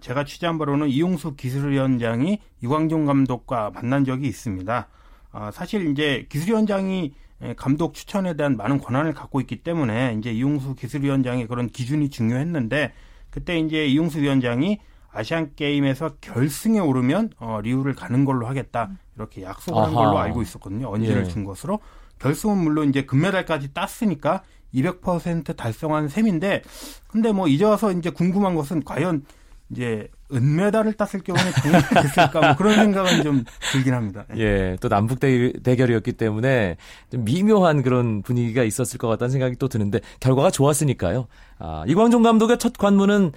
제가 0.00 0.24
취재한 0.24 0.58
바로는 0.58 0.88
이용수 0.88 1.34
기술위원장이 1.36 2.38
이광종 2.62 3.06
감독과 3.06 3.70
만난 3.70 4.04
적이 4.04 4.28
있습니다. 4.28 4.88
아, 5.32 5.50
사실 5.50 5.88
이제 5.90 6.26
기술위원장이 6.28 7.14
감독 7.56 7.94
추천에 7.94 8.34
대한 8.34 8.56
많은 8.56 8.78
권한을 8.80 9.14
갖고 9.14 9.40
있기 9.40 9.62
때문에 9.62 10.16
이제 10.18 10.32
이용수 10.32 10.74
기술위원장의 10.74 11.46
그런 11.46 11.68
기준이 11.68 12.10
중요했는데 12.10 12.92
그때 13.30 13.58
이제 13.58 13.86
이용수 13.86 14.20
위원장이 14.20 14.80
아시안 15.10 15.54
게임에서 15.54 16.16
결승에 16.20 16.78
오르면 16.80 17.30
어, 17.38 17.60
리우를 17.62 17.94
가는 17.94 18.24
걸로 18.24 18.46
하겠다 18.46 18.90
이렇게 19.16 19.42
약속을 19.42 19.82
한 19.82 19.94
걸로 19.94 20.18
알고 20.18 20.42
있었거든요. 20.42 20.88
언지를 20.90 21.22
예. 21.22 21.28
준 21.28 21.44
것으로 21.44 21.80
결승은 22.18 22.58
물론 22.58 22.88
이제 22.88 23.04
금메달까지 23.04 23.72
땄으니까 23.72 24.42
200% 24.74 25.56
달성한 25.56 26.08
셈인데 26.08 26.62
근데 27.06 27.32
뭐 27.32 27.48
이제 27.48 27.64
와서 27.64 27.90
이제 27.92 28.10
궁금한 28.10 28.54
것은 28.54 28.84
과연 28.84 29.24
이제 29.70 30.08
은메달을 30.32 30.94
땄을 30.94 31.22
경우에 31.22 31.42
동일이 31.62 31.82
됐을까 32.02 32.40
뭐 32.40 32.56
그런 32.56 32.74
생각은 32.74 33.22
좀 33.22 33.44
들긴 33.72 33.94
합니다. 33.94 34.24
예, 34.36 34.72
예또 34.72 34.88
남북 34.88 35.20
대결이었기 35.20 36.12
때문에 36.12 36.76
좀 37.10 37.24
미묘한 37.24 37.82
그런 37.82 38.22
분위기가 38.22 38.62
있었을 38.62 38.98
것 38.98 39.08
같다는 39.08 39.30
생각이 39.30 39.56
또 39.56 39.68
드는데 39.68 40.00
결과가 40.20 40.50
좋았으니까요. 40.50 41.26
아, 41.58 41.84
이광종 41.86 42.22
감독의 42.22 42.58
첫 42.58 42.72
관문은 42.74 43.32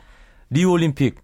리우 0.50 0.72
올림픽 0.72 1.16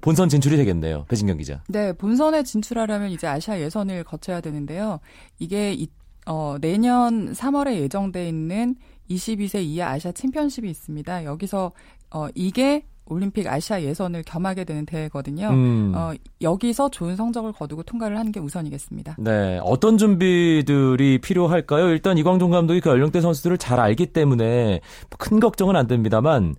본선 0.00 0.28
진출이 0.28 0.56
되겠네요. 0.56 1.04
배진경 1.08 1.38
기자. 1.38 1.62
네, 1.68 1.92
본선에 1.92 2.42
진출하려면 2.42 3.10
이제 3.10 3.26
아시아 3.26 3.60
예선을 3.60 4.04
거쳐야 4.04 4.40
되는데요. 4.40 5.00
이게 5.38 5.72
이, 5.72 5.88
어, 6.26 6.56
내년 6.60 7.32
3월에 7.32 7.76
예정돼 7.76 8.28
있는 8.28 8.74
22세 9.08 9.62
이하 9.62 9.90
아시아 9.90 10.12
챔피언십이 10.12 10.68
있습니다. 10.68 11.24
여기서 11.24 11.72
어, 12.10 12.28
이게 12.34 12.84
올림픽 13.06 13.46
아시아 13.46 13.82
예선을 13.82 14.22
겸하게 14.22 14.64
되는 14.64 14.86
대회거든요. 14.86 15.48
음. 15.48 15.92
어, 15.94 16.12
여기서 16.40 16.90
좋은 16.90 17.16
성적을 17.16 17.52
거두고 17.52 17.82
통과를 17.82 18.18
하는 18.18 18.32
게 18.32 18.40
우선이겠습니다. 18.40 19.16
네, 19.18 19.58
어떤 19.62 19.98
준비들이 19.98 21.18
필요할까요? 21.18 21.88
일단 21.88 22.16
이광종 22.18 22.50
감독이 22.50 22.80
그 22.80 22.90
연령대 22.90 23.20
선수들을 23.20 23.58
잘 23.58 23.80
알기 23.80 24.06
때문에 24.06 24.80
큰 25.18 25.40
걱정은 25.40 25.76
안 25.76 25.86
됩니다만 25.86 26.54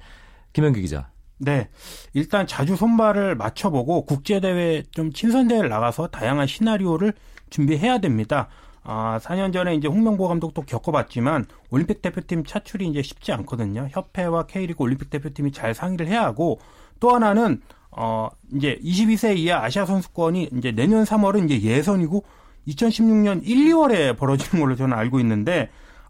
김현기 0.54 0.82
기자. 0.82 1.10
네, 1.38 1.68
일단 2.14 2.48
자주 2.48 2.76
손발을 2.76 3.36
맞춰보고 3.36 4.06
국제대회 4.06 4.84
좀 4.92 5.12
친선대회를 5.12 5.70
나가서 5.70 6.08
다양한 6.08 6.48
시나리오를 6.48 7.14
준비해야 7.50 7.98
됩니다. 7.98 8.48
아, 8.88 9.20
4년 9.22 9.52
전에 9.52 9.74
이제 9.76 9.88
홍명보 9.88 10.28
감독도 10.28 10.62
겪어봤지만 10.62 11.46
올림픽 11.72 12.04
대표팀 12.04 12.46
차출이 12.46 12.88
이제 12.88 13.02
쉽지 13.02 13.32
않거든요. 13.34 13.88
협회와 13.90 14.46
K리그 14.46 14.84
올림픽 14.84 15.10
대표팀이 15.10 15.52
잘 15.52 15.74
상의를 15.74 16.08
해야 16.08 16.24
하고 16.24 16.60
또 17.00 17.10
하나는 17.14 17.62
어 17.90 18.30
이제 18.54 18.80
22세 18.84 19.38
이하 19.38 19.64
아시아 19.64 19.86
선수권이 19.86 20.50
이제 20.58 20.72
내년 20.72 21.04
3월은 21.04 21.50
이제 21.50 21.62
예선이고 21.62 22.24
2016년 22.68 23.42
1, 23.44 23.74
2월에 23.74 24.18
벌어지는 24.18 24.64
걸로 24.64 24.76
저는 24.76 24.96
알고 24.96 25.20
있는데 25.20 25.70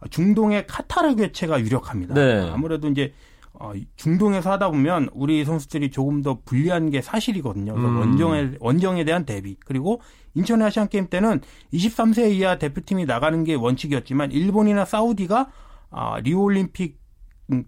중동의 0.10 0.68
카타르 0.68 1.16
개최가 1.16 1.62
유력합니다. 1.62 2.14
네. 2.14 2.50
아무래도 2.52 2.90
이제 2.90 3.14
어, 3.60 3.74
중동에서 3.96 4.52
하다 4.52 4.70
보면 4.70 5.10
우리 5.14 5.46
선수들이 5.46 5.92
조금 5.92 6.22
더 6.22 6.40
불리한 6.44 6.90
게 6.90 7.02
사실이거든요. 7.02 7.74
그래서 7.74 7.90
음. 7.90 8.00
원정에 8.00 8.52
원정에 8.60 9.04
대한 9.04 9.26
대비 9.26 9.56
그리고 9.66 10.02
인천 10.34 10.62
아시안 10.62 10.90
게임 10.90 11.08
때는 11.08 11.42
23세 11.74 12.32
이하 12.32 12.58
대표팀이 12.58 13.06
나가는 13.06 13.44
게 13.44 13.54
원칙이었지만 13.56 14.32
일본이나 14.32 14.86
사우디가 14.86 15.50
아, 15.92 16.20
리우 16.20 16.42
올림픽 16.42 17.00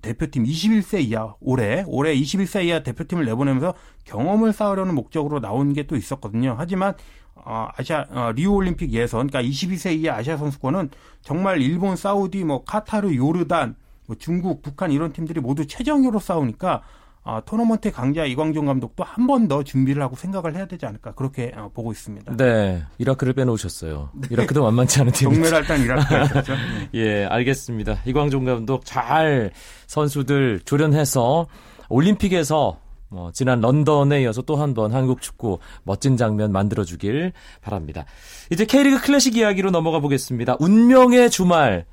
대표팀 0.02 0.44
21세 0.44 1.02
이하 1.02 1.36
올해 1.40 1.84
올해 1.88 2.16
21세 2.16 2.66
이하 2.66 2.82
대표팀을 2.82 3.26
내보내면서 3.26 3.74
경험을 4.06 4.52
쌓으려는 4.54 4.96
목적으로 4.96 5.40
나온 5.40 5.74
게 5.74 5.84
또 5.84 5.96
있었거든요. 5.96 6.56
하지만 6.58 6.94
어, 7.36 7.68
아시아 7.78 8.06
어, 8.10 8.32
리우 8.36 8.54
올림픽 8.54 8.92
예선 8.92 9.28
그러니까 9.28 9.50
22세 9.50 9.96
이하 9.98 10.16
아시아 10.18 10.38
선수권은 10.38 10.90
정말 11.22 11.62
일본, 11.62 11.96
사우디, 11.96 12.44
뭐 12.44 12.64
카타르, 12.66 13.16
요르단 13.16 13.76
뭐 14.08 14.16
중국, 14.18 14.62
북한 14.64 14.92
이런 14.92 15.14
팀들이 15.14 15.40
모두 15.40 15.68
최정예로 15.68 16.20
싸우니까 16.20 16.82
아, 17.24 17.42
토너먼트 17.42 17.92
강자 17.92 18.24
이광종 18.26 18.66
감독도 18.68 19.04
한 19.04 19.28
번 19.28 19.50
더 19.50 19.62
준비를 19.62 20.02
하고 20.02 20.16
생각을 20.16 20.56
해야 20.56 20.66
되지 20.66 20.86
않을까 20.86 21.12
그렇게 21.14 21.52
어, 21.58 21.70
보고 21.74 21.92
있습니다. 21.92 22.38
네, 22.38 22.84
이라크를 23.00 23.34
빼놓으셨어요. 23.34 24.10
네. 24.16 24.28
이라크도 24.32 24.64
만만치 24.64 25.02
않은 25.02 25.12
팀이죠. 25.12 25.36
동메달 25.42 25.64
딴 25.66 25.82
이라크였죠. 25.82 26.54
예, 26.96 27.26
알겠습니다. 27.26 28.00
이광종 28.06 28.46
감독 28.46 28.86
잘 28.86 29.52
선수들 29.88 30.62
조련해서 30.64 31.48
올림픽에서 31.90 32.80
뭐 33.10 33.32
지난 33.34 33.60
런던에 33.62 34.22
이어서 34.22 34.42
또 34.42 34.56
한 34.58 34.74
번 34.74 34.94
한국 34.94 35.22
축구 35.22 35.60
멋진 35.84 36.16
장면 36.18 36.52
만들어주길 36.54 37.34
바랍니다. 37.62 38.06
이제 38.52 38.64
K리그 38.66 39.02
클래식 39.02 39.36
이야기로 39.36 39.72
넘어가 39.72 40.00
보겠습니다. 40.00 40.56
운명의 40.60 41.30
주말 41.30 41.86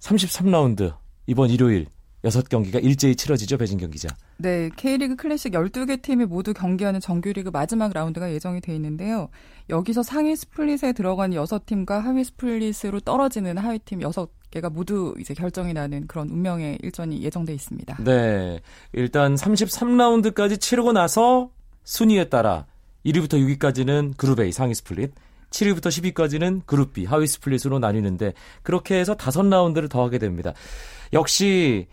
33라운드 0.00 0.94
이번 1.28 1.50
일요일 1.50 1.86
6경기가 2.24 2.82
일제히 2.82 3.14
치러지죠, 3.14 3.58
배진경 3.58 3.90
기자. 3.90 4.08
네, 4.38 4.70
K리그 4.74 5.14
클래식 5.14 5.52
12개 5.52 6.00
팀이 6.02 6.24
모두 6.24 6.52
경기하는 6.52 7.00
정규리그 7.00 7.50
마지막 7.50 7.92
라운드가 7.92 8.32
예정이 8.32 8.60
돼 8.60 8.74
있는데요. 8.74 9.28
여기서 9.68 10.02
상위 10.02 10.34
스플릿에 10.34 10.94
들어간 10.94 11.30
6팀과 11.30 12.00
하위 12.00 12.24
스플릿으로 12.24 13.00
떨어지는 13.00 13.58
하위 13.58 13.78
팀 13.78 14.00
6개가 14.00 14.72
모두 14.72 15.14
이제 15.20 15.34
결정이 15.34 15.74
나는 15.74 16.06
그런 16.06 16.30
운명의 16.30 16.78
일전이 16.82 17.22
예정돼 17.22 17.52
있습니다. 17.52 17.98
네. 18.02 18.58
일단 18.94 19.34
33라운드까지 19.34 20.58
치르고 20.58 20.92
나서 20.92 21.50
순위에 21.84 22.30
따라 22.30 22.66
1위부터 23.04 23.34
6위까지는 23.34 24.16
그룹 24.16 24.40
A 24.40 24.50
상위 24.50 24.74
스플릿, 24.74 25.12
7위부터 25.50 25.88
10위까지는 25.88 26.66
그룹 26.66 26.92
B 26.92 27.04
하위 27.04 27.26
스플릿으로 27.26 27.78
나뉘는데 27.78 28.32
그렇게 28.62 28.98
해서 28.98 29.16
5라운드를 29.16 29.88
더 29.90 30.04
하게 30.04 30.18
됩니다. 30.18 30.52
역시 31.12 31.86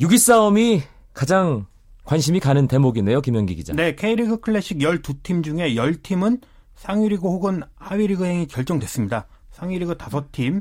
6위 0.00 0.18
싸움이 0.18 0.82
가장 1.14 1.66
관심이 2.04 2.38
가는 2.38 2.68
대목이네요, 2.68 3.20
김현기 3.20 3.56
기자. 3.56 3.74
네, 3.74 3.94
K리그 3.94 4.40
클래식 4.40 4.78
12팀 4.78 5.42
중에 5.42 5.74
10팀은 5.74 6.40
상위리그 6.76 7.26
혹은 7.26 7.62
하위리그행이 7.76 8.46
결정됐습니다. 8.46 9.26
상위리그 9.50 9.96
다섯 9.96 10.30
팀, 10.30 10.60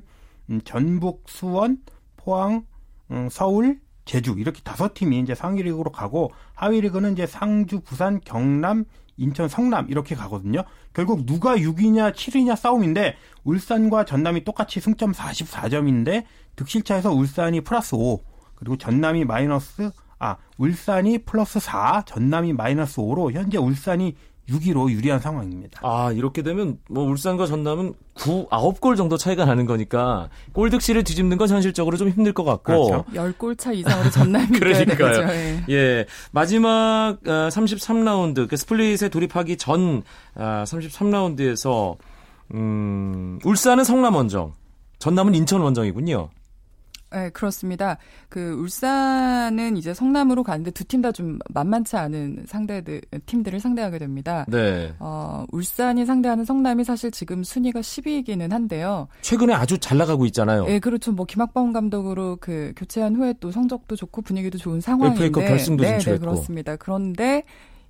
음, 0.50 0.62
전북, 0.64 1.24
수원, 1.28 1.78
포항, 2.18 2.66
음, 3.12 3.28
서울, 3.30 3.80
제주 4.06 4.36
이렇게 4.38 4.62
다섯 4.64 4.94
팀이 4.94 5.20
이제 5.20 5.36
상위리그로 5.36 5.92
가고 5.92 6.32
하위리그는 6.54 7.14
이제 7.14 7.28
상주, 7.28 7.82
부산, 7.82 8.22
경남, 8.22 8.86
인천, 9.18 9.48
성남 9.48 9.88
이렇게 9.90 10.16
가거든요. 10.16 10.64
결국 10.94 11.26
누가 11.26 11.56
6위냐 11.56 12.14
7위냐 12.14 12.56
싸움인데 12.56 13.16
울산과 13.44 14.06
전남이 14.06 14.44
똑같이 14.44 14.80
승점 14.80 15.12
44점인데 15.14 16.26
득실차에서 16.56 17.12
울산이 17.12 17.62
플러스 17.62 17.96
5 17.96 18.22
그리고 18.56 18.78
전남이 18.78 19.26
마이너스 19.26 19.92
아 20.20 20.38
울산이 20.58 21.20
플러스 21.20 21.60
4 21.60 22.04
전남이 22.06 22.54
마이너스 22.54 22.98
5로 22.98 23.32
현재 23.34 23.58
울산이 23.58 24.16
6위로 24.50 24.92
유리한 24.92 25.20
상황입니다. 25.20 25.82
아, 25.84 26.12
이렇게 26.12 26.44
되면 26.44 26.78
뭐 26.90 27.04
울산과 27.06 27.48
전남은 27.48 27.94
9, 28.14 28.48
9골 28.50 28.96
정도 28.96 29.18
차이가 29.18 29.46
나는 29.46 29.66
거니까 29.66 30.30
골득실을 30.54 31.04
뒤집는 31.04 31.38
건 31.38 31.50
현실적으로 31.50 31.98
좀 31.98 32.10
힘들 32.10 32.34
것 32.34 32.44
같고. 32.44 32.64
그렇죠. 32.88 33.06
10골 33.14 33.58
차 33.58 33.72
이상으로 33.72 34.10
전남이 34.12 34.48
그러니까요. 34.60 35.30
예. 35.32 35.64
예. 35.70 36.06
마지막 36.32 37.18
33라운드 37.24 38.48
그 38.48 38.56
스플릿에 38.56 39.10
돌입하기 39.10 39.58
전 39.58 40.04
33라운드에서 40.36 41.98
음, 42.54 43.40
울산은 43.44 43.84
성남 43.84 44.16
원정, 44.16 44.54
전남은 45.00 45.34
인천 45.36 45.62
원정이군요. 45.62 46.30
네, 47.16 47.30
그렇습니다. 47.30 47.98
그 48.30 48.52
울산은 48.60 49.78
이제 49.78 49.94
성남으로 49.94 50.44
가는데 50.44 50.72
두 50.72 50.84
팀 50.84 51.02
다 51.02 51.12
좀 51.12 51.40
만만치 51.50 51.96
않은 51.96 52.44
상대들 52.46 53.02
팀들을 53.26 53.60
상대하게 53.60 54.00
됩니다. 54.00 54.46
네. 54.50 54.94
어, 55.00 55.46
울산이 55.52 56.06
상대하는 56.06 56.44
성남이 56.44 56.84
사실 56.84 57.12
지금 57.12 57.44
순위가 57.44 57.80
10위이기는 57.80 58.50
한데요. 58.52 59.08
최근에 59.22 59.54
아주 59.54 59.78
잘 59.78 59.98
나가고 59.98 60.26
있잖아요. 60.26 60.66
네, 60.66 60.80
그렇죠. 60.80 61.12
뭐 61.14 61.26
김학범 61.26 61.72
감독으로 61.72 62.38
그 62.42 62.74
교체한 62.76 63.16
후에 63.16 63.34
또 63.40 63.50
성적도 63.52 63.96
좋고 63.96 64.22
분위기도 64.22 64.58
좋은 64.58 64.82
상황인데. 64.82 65.26
FA컵 65.26 65.48
결승도 65.48 65.84
네, 65.84 65.90
진출했고. 65.92 66.26
네, 66.26 66.30
그렇습니다. 66.32 66.76
그런데 66.76 67.44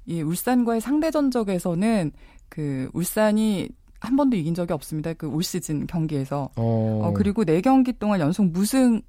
이 0.05 0.21
울산과의 0.21 0.81
상대 0.81 1.09
전적에서는 1.09 2.11
그 2.49 2.89
울산이 2.93 3.69
한 4.01 4.15
번도 4.15 4.37
이긴 4.37 4.53
적이 4.53 4.73
없습니다. 4.73 5.13
그 5.13 5.27
올 5.27 5.41
시즌 5.41 5.87
경기에서. 5.87 6.49
어, 6.55 7.01
어, 7.05 7.13
그리고 7.15 7.43
네 7.43 7.59
경기 7.61 7.91
동안 7.93 8.19
연속 8.19 8.45
무승, 8.51 9.01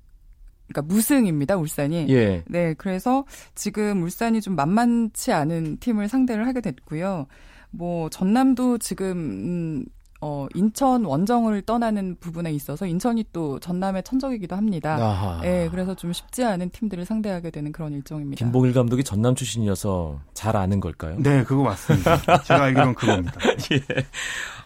그러니까 0.68 0.82
무승입니다, 0.82 1.56
울산이. 1.56 2.06
예. 2.08 2.42
네, 2.46 2.74
그래서 2.74 3.24
지금 3.54 4.02
울산이 4.02 4.40
좀 4.40 4.56
만만치 4.56 5.32
않은 5.32 5.78
팀을 5.78 6.08
상대를 6.08 6.46
하게 6.46 6.60
됐고요. 6.60 7.26
뭐, 7.70 8.08
전남도 8.08 8.78
지금, 8.78 9.10
음, 9.12 9.84
어, 10.20 10.46
인천 10.54 11.04
원정을 11.04 11.62
떠나는 11.62 12.16
부분에 12.18 12.50
있어서 12.52 12.86
인천이 12.86 13.26
또 13.32 13.58
전남의 13.58 14.02
천적이기도 14.02 14.56
합니다. 14.56 14.96
아하. 14.96 15.40
네, 15.42 15.68
그래서 15.70 15.94
좀 15.94 16.12
쉽지 16.12 16.42
않은 16.42 16.70
팀들을 16.70 17.04
상대하게 17.04 17.50
되는 17.50 17.70
그런 17.70 17.92
일정입니다. 17.92 18.44
김봉일 18.44 18.72
감독이 18.72 19.04
전남 19.04 19.34
출신이어서 19.34 20.20
잘 20.32 20.56
아는 20.56 20.80
걸까요? 20.80 21.16
네, 21.18 21.44
그거 21.44 21.62
맞습니다. 21.64 22.42
제가 22.42 22.64
알기로는 22.64 22.94
그겁니다. 22.94 23.38
예. 23.72 24.06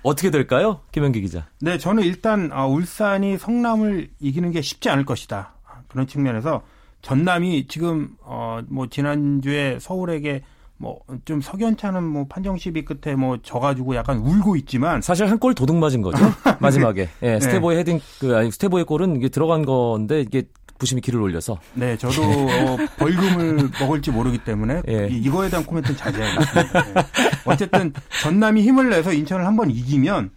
어떻게 0.02 0.30
될까요? 0.30 0.80
김현기 0.92 1.20
기자. 1.20 1.46
네, 1.60 1.78
저는 1.78 2.04
일단 2.04 2.50
아, 2.52 2.66
울산이 2.66 3.36
성남을 3.36 4.10
이기는 4.20 4.50
게 4.52 4.62
쉽지 4.62 4.88
않을 4.88 5.04
것이다. 5.04 5.54
그런 5.90 6.06
측면에서 6.06 6.62
전남이 7.02 7.66
지금 7.68 8.10
어 8.24 8.60
뭐 8.68 8.86
지난주에 8.88 9.78
서울에게 9.80 10.42
뭐 10.78 11.00
좀 11.24 11.40
석연찮은 11.40 12.02
뭐 12.04 12.26
판정 12.28 12.56
시비 12.56 12.84
끝에 12.84 13.14
뭐 13.14 13.36
져가지고 13.42 13.94
약간 13.96 14.18
울고 14.18 14.56
있지만 14.56 15.02
사실 15.02 15.26
한 15.28 15.38
골 15.38 15.54
도둑 15.54 15.76
맞은 15.76 16.00
거죠. 16.02 16.18
마지막에. 16.60 17.08
예, 17.22 17.32
네. 17.32 17.40
스테보의 17.40 17.78
헤딩 17.78 18.00
그 18.20 18.36
아니 18.36 18.50
스테보의 18.50 18.84
골은 18.84 19.16
이게 19.16 19.28
들어간 19.28 19.64
건데 19.64 20.20
이게 20.22 20.44
부심이 20.78 21.00
길을 21.02 21.20
올려서 21.20 21.58
네 21.74 21.96
저도 21.98 22.22
어, 22.22 22.76
벌금을 22.98 23.68
먹을지 23.80 24.10
모르기 24.10 24.38
때문에 24.38 24.80
예. 24.88 25.08
이, 25.10 25.16
이거에 25.18 25.50
대한 25.50 25.64
코멘트는 25.66 25.96
자제하겠습니다. 25.98 26.82
네. 26.94 27.02
어쨌든 27.44 27.92
전남이 28.22 28.62
힘을 28.62 28.88
내서 28.88 29.12
인천을 29.12 29.46
한번 29.46 29.70
이기면 29.70 30.30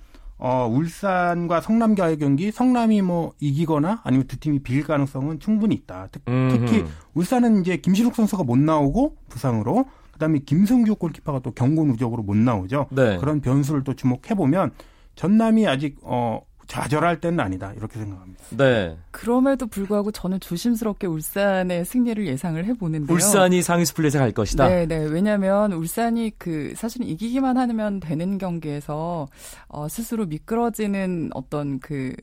어, 0.45 0.67
울산과 0.67 1.61
성남과의 1.61 2.17
경기 2.17 2.51
성남이 2.51 3.01
뭐 3.01 3.31
이기거나 3.39 4.01
아니면 4.03 4.27
두 4.27 4.37
팀이 4.37 4.59
비길 4.59 4.83
가능성은 4.83 5.39
충분히 5.39 5.73
있다. 5.73 6.09
특, 6.11 6.21
음흠. 6.27 6.85
울산은 7.13 7.61
이제 7.61 7.77
김신욱 7.77 8.13
선수가 8.13 8.43
못 8.43 8.57
나오고 8.57 9.15
부상으로 9.29 9.85
그다음에 10.11 10.39
김성규 10.39 10.97
골키퍼가 10.97 11.39
또 11.39 11.51
경고 11.51 11.85
누적으로 11.85 12.23
못 12.23 12.35
나오죠. 12.35 12.87
네. 12.91 13.17
그런 13.19 13.39
변수를 13.39 13.85
또 13.85 13.93
주목해 13.93 14.35
보면 14.35 14.71
전남이 15.15 15.65
아직 15.65 15.95
어 16.01 16.41
좌절할 16.67 17.19
때는 17.19 17.39
아니다 17.39 17.73
이렇게 17.73 17.99
생각합니다. 17.99 18.43
네. 18.51 18.97
그럼에도 19.11 19.67
불구하고 19.67 20.11
저는 20.11 20.39
조심스럽게 20.39 21.07
울산의 21.07 21.85
승리를 21.85 22.25
예상을 22.25 22.63
해보는데요. 22.65 23.13
울산이 23.13 23.61
상위 23.61 23.85
스플릿에 23.85 24.19
갈 24.19 24.31
것이다. 24.31 24.67
네, 24.67 24.85
네. 24.85 24.97
왜냐하면 24.97 25.73
울산이 25.73 26.31
그 26.37 26.73
사실은 26.75 27.07
이기기만 27.07 27.57
하면 27.57 27.99
되는 27.99 28.37
경기에서 28.37 29.27
어, 29.67 29.87
스스로 29.89 30.25
미끄러지는 30.25 31.29
어떤 31.33 31.79
그 31.79 32.13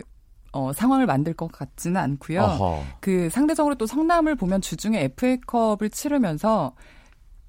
어, 0.53 0.73
상황을 0.73 1.07
만들 1.07 1.33
것 1.35 1.51
같지는 1.53 1.97
않고요. 1.97 2.43
어허. 2.43 2.85
그 3.01 3.31
상대적으로 3.31 3.77
또 3.77 3.87
성남을 3.87 4.35
보면 4.35 4.61
주중에 4.61 5.11
FA컵을 5.17 5.91
치르면서 5.91 6.75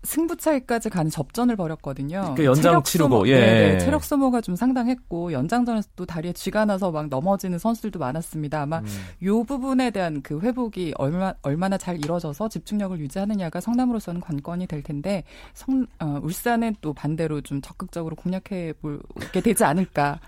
승부차기까지 0.03 0.89
가는 0.89 1.11
접전을 1.11 1.55
벌였거든요. 1.55 2.33
그 2.35 2.43
연장 2.43 2.63
체력 2.63 2.85
치르고, 2.85 3.09
소모, 3.09 3.27
예. 3.27 3.39
네, 3.39 3.71
네, 3.73 3.79
체력 3.79 4.03
소모가 4.03 4.41
좀 4.41 4.55
상당했고 4.55 5.31
연장전에서 5.31 5.89
또 5.95 6.05
다리에 6.05 6.33
쥐가 6.33 6.65
나서 6.65 6.91
막 6.91 7.07
넘어지는 7.07 7.59
선수들도 7.59 7.99
많았습니다. 7.99 8.61
아마 8.61 8.79
음. 8.79 8.85
요 9.23 9.43
부분에 9.43 9.91
대한 9.91 10.21
그 10.21 10.39
회복이 10.39 10.93
얼마 10.97 11.33
얼마나 11.43 11.77
잘 11.77 11.97
이루어져서 11.97 12.49
집중력을 12.49 12.99
유지하느냐가 12.99 13.61
성남으로서는 13.61 14.21
관건이 14.21 14.67
될 14.67 14.81
텐데 14.81 15.23
성 15.53 15.85
어, 15.99 16.19
울산은 16.21 16.75
또 16.81 16.93
반대로 16.93 17.41
좀 17.41 17.61
적극적으로 17.61 18.15
공략해 18.15 18.73
볼게 18.81 19.41
되지 19.41 19.63
않을까 19.63 20.19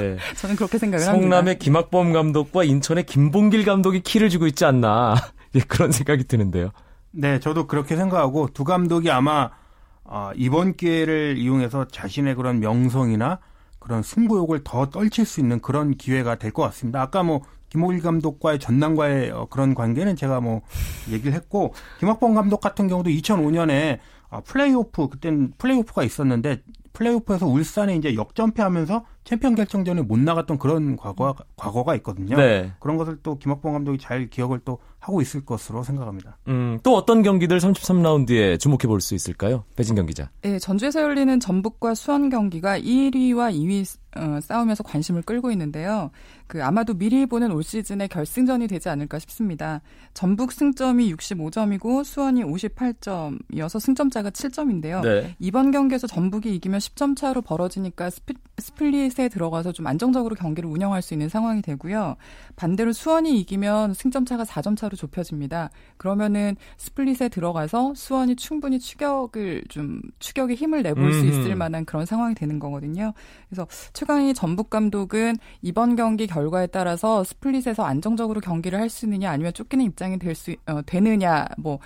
예. 0.00 0.16
저는 0.36 0.56
그렇게 0.56 0.78
생각을 0.78 1.06
합니다. 1.06 1.22
성남의 1.22 1.58
김학범 1.58 2.12
감독과 2.12 2.64
인천의 2.64 3.06
김봉길 3.06 3.64
감독이 3.64 4.00
키를 4.00 4.28
주고 4.28 4.46
있지 4.46 4.64
않나. 4.64 5.14
예, 5.54 5.60
그런 5.60 5.92
생각이 5.92 6.24
드는데요. 6.24 6.70
네, 7.16 7.38
저도 7.38 7.66
그렇게 7.68 7.96
생각하고 7.96 8.48
두 8.52 8.64
감독이 8.64 9.10
아마 9.10 9.50
어, 10.02 10.30
이번 10.34 10.74
기회를 10.74 11.38
이용해서 11.38 11.86
자신의 11.88 12.34
그런 12.34 12.58
명성이나 12.60 13.38
그런 13.78 14.02
승부욕을 14.02 14.62
더 14.64 14.86
떨칠 14.90 15.24
수 15.24 15.40
있는 15.40 15.60
그런 15.60 15.94
기회가 15.94 16.34
될 16.36 16.50
것 16.52 16.62
같습니다. 16.64 17.00
아까 17.00 17.22
뭐 17.22 17.42
김호일 17.68 18.02
감독과의 18.02 18.58
전남과의 18.58 19.30
어, 19.30 19.46
그런 19.48 19.74
관계는 19.74 20.16
제가 20.16 20.40
뭐 20.40 20.62
얘기를 21.08 21.32
했고 21.32 21.72
김학범 22.00 22.34
감독 22.34 22.60
같은 22.60 22.88
경우도 22.88 23.10
2005년에 23.10 23.98
어, 24.30 24.40
플레이오프 24.44 25.08
그땐 25.08 25.52
플레이오프가 25.58 26.02
있었는데 26.02 26.62
플레이오프에서 26.92 27.46
울산에 27.46 27.94
이제 27.96 28.14
역전패하면서 28.14 29.04
챔피언 29.24 29.54
결정전에 29.54 30.02
못 30.02 30.18
나갔던 30.18 30.58
그런 30.58 30.96
과거 30.96 31.34
과거가 31.56 31.94
있거든요. 31.96 32.36
네. 32.36 32.72
그런 32.78 32.96
것을 32.96 33.18
또 33.22 33.38
김학범 33.38 33.72
감독이 33.72 33.98
잘 33.98 34.28
기억을 34.28 34.60
또 34.64 34.78
하고 34.98 35.20
있을 35.20 35.44
것으로 35.44 35.82
생각합니다. 35.82 36.38
음, 36.48 36.78
또 36.82 36.94
어떤 36.96 37.22
경기들 37.22 37.58
33라운드에 37.58 38.58
주목해 38.58 38.86
볼 38.86 39.00
수 39.00 39.14
있을까요? 39.14 39.64
배진경 39.76 40.06
기자. 40.06 40.30
네, 40.42 40.58
전주에서 40.58 41.02
열리는 41.02 41.38
전북과 41.40 41.94
수원 41.94 42.30
경기가 42.30 42.78
1위와 42.78 43.52
2위 43.52 43.98
어, 44.16 44.38
싸우면서 44.40 44.84
관심을 44.84 45.22
끌고 45.22 45.50
있는데요. 45.50 46.10
그 46.46 46.62
아마도 46.64 46.94
미리 46.94 47.26
보는 47.26 47.50
올 47.50 47.62
시즌의 47.64 48.08
결승전이 48.08 48.68
되지 48.68 48.88
않을까 48.88 49.18
싶습니다. 49.18 49.80
전북 50.14 50.52
승점이 50.52 51.12
65점이고 51.14 52.04
수원이 52.04 52.44
58점이어서 52.44 53.80
승점차가 53.80 54.30
7점인데요. 54.30 55.02
네. 55.02 55.34
이번 55.38 55.70
경기에서 55.72 56.06
전북이 56.06 56.54
이기면 56.54 56.78
10점 56.78 57.16
차로 57.16 57.42
벌어지니까 57.42 58.10
스피, 58.10 58.34
스플릿에 58.58 59.28
들어가서 59.28 59.72
좀 59.72 59.86
안정적으로 59.86 60.34
경기를 60.34 60.68
운영할 60.68 61.02
수 61.02 61.14
있는 61.14 61.28
상황이 61.28 61.62
되고요. 61.62 62.16
반대로 62.56 62.92
수원이 62.92 63.38
이기면 63.40 63.94
승점 63.94 64.24
차가 64.24 64.44
4점 64.44 64.76
차로 64.76 64.96
좁혀집니다. 64.96 65.70
그러면은 65.96 66.56
스플릿에 66.78 67.28
들어가서 67.28 67.94
수원이 67.94 68.36
충분히 68.36 68.78
추격을 68.78 69.64
좀 69.68 70.00
추격에 70.18 70.54
힘을 70.54 70.82
내볼 70.82 71.12
수. 71.12 71.24
있을 71.24 71.56
만한 71.56 71.84
그런 71.84 72.06
상황이 72.06 72.34
되는 72.34 72.58
거거든요. 72.58 73.12
그래서 73.48 73.66
최강희 73.92 74.34
전북 74.34 74.70
감독은 74.70 75.36
이번 75.62 75.96
경기 75.96 76.26
결과에 76.26 76.66
따라서 76.66 77.24
스플릿에서 77.24 77.82
안정적으로 77.84 78.40
경기를 78.40 78.78
할 78.78 78.88
수 78.90 79.06
있느냐 79.06 79.30
아니면 79.30 79.52
쫓기는 79.52 79.84
입장이 79.84 80.18
될 80.18 80.34
수 80.34 80.54
어, 80.66 80.82
되느냐 80.84 81.46
뭐 81.58 81.78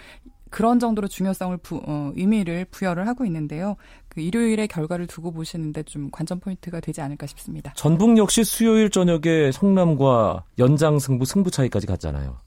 그런 0.51 0.79
정도로 0.79 1.09
중요성을 1.09 1.57
부, 1.59 1.81
어, 1.87 2.13
의미를 2.17 2.65
부여를 2.71 3.07
하고 3.07 3.25
있는데요. 3.25 3.77
그 4.09 4.21
일요일의 4.21 4.69
결과를 4.69 5.07
두고 5.07 5.33
보시는데 5.33 5.83
좀 5.85 6.11
관전 6.11 6.41
포인트가 6.41 6.81
되지 6.81 7.01
않을까 7.01 7.27
싶습니다. 7.27 7.73
전북 7.75 8.17
역시 8.19 8.45
수요일 8.45 8.91
저녁에 8.91 9.53
성남과 9.53 10.45
연장 10.59 10.99
승부 10.99 11.25
승부차기까지 11.25 11.87
갔잖아요. 11.87 12.39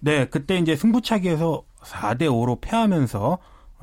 네, 0.00 0.24
그때 0.26 0.58
이제 0.58 0.74
승부차기에서 0.74 1.62
4대 1.82 2.22
5로 2.22 2.60
패하면서 2.60 3.38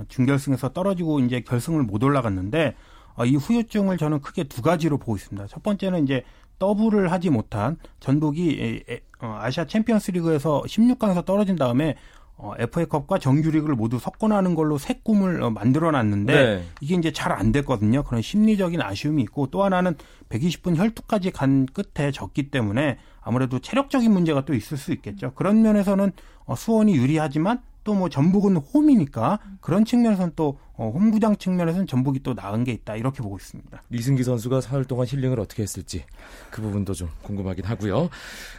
준결승에서 0.07 0.69
떨어지고 0.69 1.19
이제 1.19 1.41
결승을 1.41 1.83
못 1.83 2.03
올라갔는데 2.03 2.75
어, 3.15 3.25
이 3.25 3.35
후유증을 3.35 3.97
저는 3.97 4.21
크게 4.21 4.45
두 4.45 4.61
가지로 4.61 4.97
보고 4.97 5.15
있습니다. 5.15 5.47
첫 5.47 5.61
번째는 5.61 6.03
이제 6.03 6.23
더블을 6.57 7.11
하지 7.11 7.29
못한 7.29 7.77
전북이 7.99 8.83
어, 9.21 9.37
아시아 9.39 9.65
챔피언스 9.65 10.11
리그에서 10.11 10.61
16강에서 10.65 11.25
떨어진 11.25 11.55
다음에 11.55 11.95
어, 12.41 12.53
FA컵과 12.57 13.19
정규리그를 13.19 13.75
모두 13.75 13.99
석권하는 13.99 14.55
걸로 14.55 14.77
새 14.77 14.99
꿈을 15.03 15.43
어, 15.43 15.49
만들어놨는데 15.49 16.33
네. 16.33 16.63
이게 16.79 16.95
이제 16.95 17.11
잘 17.11 17.29
안 17.29 17.51
됐거든요. 17.51 18.03
그런 18.03 18.21
심리적인 18.21 18.81
아쉬움이 18.81 19.21
있고 19.23 19.47
또 19.47 19.63
하나는 19.63 19.95
120분 20.29 20.75
혈투까지 20.77 21.31
간 21.31 21.67
끝에 21.67 22.11
졌기 22.11 22.49
때문에 22.49 22.97
아무래도 23.21 23.59
체력적인 23.59 24.11
문제가 24.11 24.45
또 24.45 24.53
있을 24.55 24.77
수 24.77 24.91
있겠죠. 24.93 25.33
그런 25.35 25.61
면에서는 25.61 26.11
어, 26.45 26.55
수원이 26.55 26.95
유리하지만 26.95 27.61
또 27.89 27.95
뭐 27.95 28.07
전북은 28.07 28.57
홈이니까 28.57 29.39
그런 29.61 29.83
측면에서는 29.83 30.33
또 30.35 30.59
어, 30.75 30.91
홈구장 30.93 31.35
측면에서는 31.35 31.87
전북이 31.87 32.21
또 32.21 32.35
나은 32.35 32.63
게 32.63 32.71
있다 32.71 32.95
이렇게 32.95 33.23
보고 33.23 33.35
있습니다. 33.35 33.81
이승기 33.89 34.23
선수가 34.23 34.61
사흘 34.61 34.85
동안 34.85 35.07
힐링을 35.07 35.39
어떻게 35.39 35.63
했을지 35.63 36.03
그 36.51 36.61
부분도 36.61 36.93
좀 36.93 37.09
궁금하긴 37.23 37.65
하고요. 37.65 38.09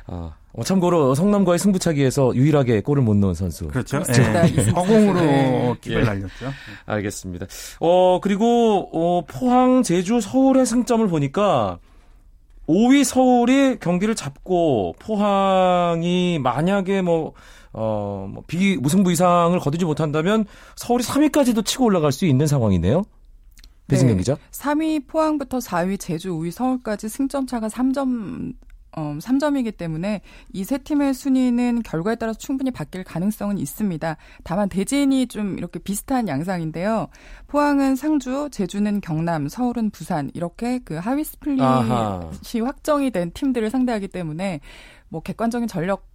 아, 0.08 0.34
어, 0.52 0.64
참고로 0.64 1.14
성남과의 1.14 1.60
승부차기에서 1.60 2.34
유일하게 2.34 2.80
골을 2.82 3.04
못 3.04 3.14
넣은 3.14 3.34
선수. 3.34 3.68
그렇죠. 3.68 4.02
네. 4.02 4.48
허공으로 4.74 5.20
네. 5.20 5.74
킵을 5.80 6.00
예. 6.00 6.02
날렸죠. 6.02 6.50
알겠습니다. 6.86 7.46
어 7.78 8.18
그리고 8.20 8.90
어, 8.92 9.24
포항, 9.26 9.84
제주, 9.84 10.20
서울의 10.20 10.66
승점을 10.66 11.06
보니까 11.06 11.78
5위 12.68 13.04
서울이 13.04 13.78
경기를 13.78 14.16
잡고 14.16 14.96
포항이 14.98 16.40
만약에 16.42 17.00
뭐 17.02 17.32
어, 17.72 18.28
뭐 18.32 18.42
비, 18.46 18.76
무승부 18.76 19.12
이상을 19.12 19.58
거두지 19.60 19.84
못한다면 19.84 20.44
서울이 20.76 21.04
3위까지도 21.04 21.64
치고 21.64 21.84
올라갈 21.84 22.12
수 22.12 22.26
있는 22.26 22.46
상황이네요. 22.46 23.02
배진경 23.88 24.16
네. 24.16 24.20
기자. 24.20 24.36
3위 24.52 25.06
포항부터 25.06 25.58
4위 25.58 25.98
제주, 25.98 26.30
5위 26.30 26.50
서울까지 26.50 27.08
승점 27.08 27.46
차가 27.46 27.68
3점 27.68 28.54
어, 28.96 29.16
3점이기 29.20 29.76
때문에 29.76 30.20
이 30.52 30.64
세 30.64 30.78
팀의 30.78 31.14
순위는 31.14 31.82
결과에 31.84 32.16
따라서 32.16 32.38
충분히 32.38 32.72
바뀔 32.72 33.04
가능성은 33.04 33.58
있습니다. 33.58 34.16
다만 34.42 34.68
대진이 34.68 35.28
좀 35.28 35.56
이렇게 35.58 35.78
비슷한 35.78 36.26
양상인데요. 36.26 37.06
포항은 37.46 37.94
상주, 37.94 38.48
제주는 38.50 39.00
경남, 39.00 39.48
서울은 39.48 39.90
부산 39.90 40.30
이렇게 40.34 40.80
그 40.84 40.94
하위 40.96 41.22
스플릿이 41.22 41.62
아하. 41.62 42.30
확정이 42.64 43.10
된 43.12 43.30
팀들을 43.32 43.70
상대하기 43.70 44.08
때문에 44.08 44.60
뭐 45.08 45.20
객관적인 45.22 45.68
전력 45.68 46.08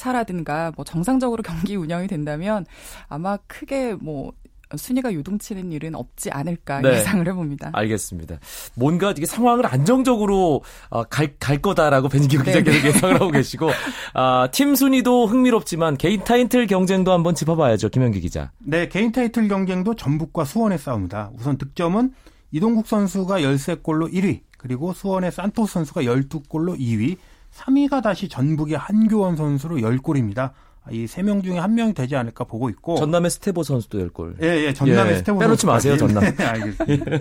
차라든가 0.00 0.72
뭐 0.74 0.84
정상적으로 0.84 1.42
경기 1.44 1.76
운영이 1.76 2.08
된다면 2.08 2.64
아마 3.08 3.36
크게 3.46 3.94
뭐 3.94 4.32
순위가 4.76 5.12
요동치는 5.12 5.72
일은 5.72 5.96
없지 5.96 6.30
않을까 6.30 6.80
네. 6.80 6.92
예상을 6.92 7.26
해봅니다. 7.26 7.70
알겠습니다. 7.72 8.38
뭔가 8.74 9.10
이게 9.10 9.26
상황을 9.26 9.66
안정적으로 9.66 10.62
어, 10.90 11.02
갈, 11.04 11.34
갈 11.40 11.58
거다라고 11.58 12.08
벤지기 12.08 12.42
기자께서 12.44 12.86
예상을 12.86 13.14
하고 13.16 13.30
계시고 13.32 13.68
아, 14.14 14.48
팀 14.52 14.76
순위도 14.76 15.26
흥미롭지만 15.26 15.96
개인 15.96 16.22
타이틀 16.22 16.68
경쟁도 16.68 17.12
한번 17.12 17.34
짚어봐야죠. 17.34 17.88
김현기 17.88 18.20
기자. 18.20 18.52
네, 18.58 18.88
개인 18.88 19.10
타이틀 19.10 19.48
경쟁도 19.48 19.96
전북과 19.96 20.44
수원의 20.44 20.78
싸움이다. 20.78 21.32
우선 21.34 21.58
득점은 21.58 22.12
이동국 22.52 22.86
선수가 22.86 23.40
13골로 23.40 24.12
1위, 24.12 24.42
그리고 24.56 24.92
수원의 24.92 25.32
산토스 25.32 25.72
선수가 25.72 26.02
12골로 26.02 26.78
2위, 26.78 27.16
3위가 27.64 28.02
다시 28.02 28.28
전북의 28.28 28.76
한교원 28.78 29.36
선수로 29.36 29.76
10골입니다. 29.76 30.50
이 30.92 31.04
세 31.06 31.22
명 31.22 31.42
중에 31.42 31.58
한 31.58 31.74
명이 31.74 31.92
되지 31.92 32.16
않을까 32.16 32.44
보고 32.44 32.70
있고 32.70 32.96
전남의 32.96 33.30
스테보 33.30 33.62
선수도 33.62 33.98
10골. 33.98 34.42
예, 34.42 34.64
예. 34.66 34.72
전남의 34.72 35.12
예, 35.12 35.16
스테보 35.18 35.38
빼놓지 35.38 35.66
마세요, 35.66 35.96
전남. 35.96 36.24
네, 36.34 36.42
알겠습니다. 36.44 37.18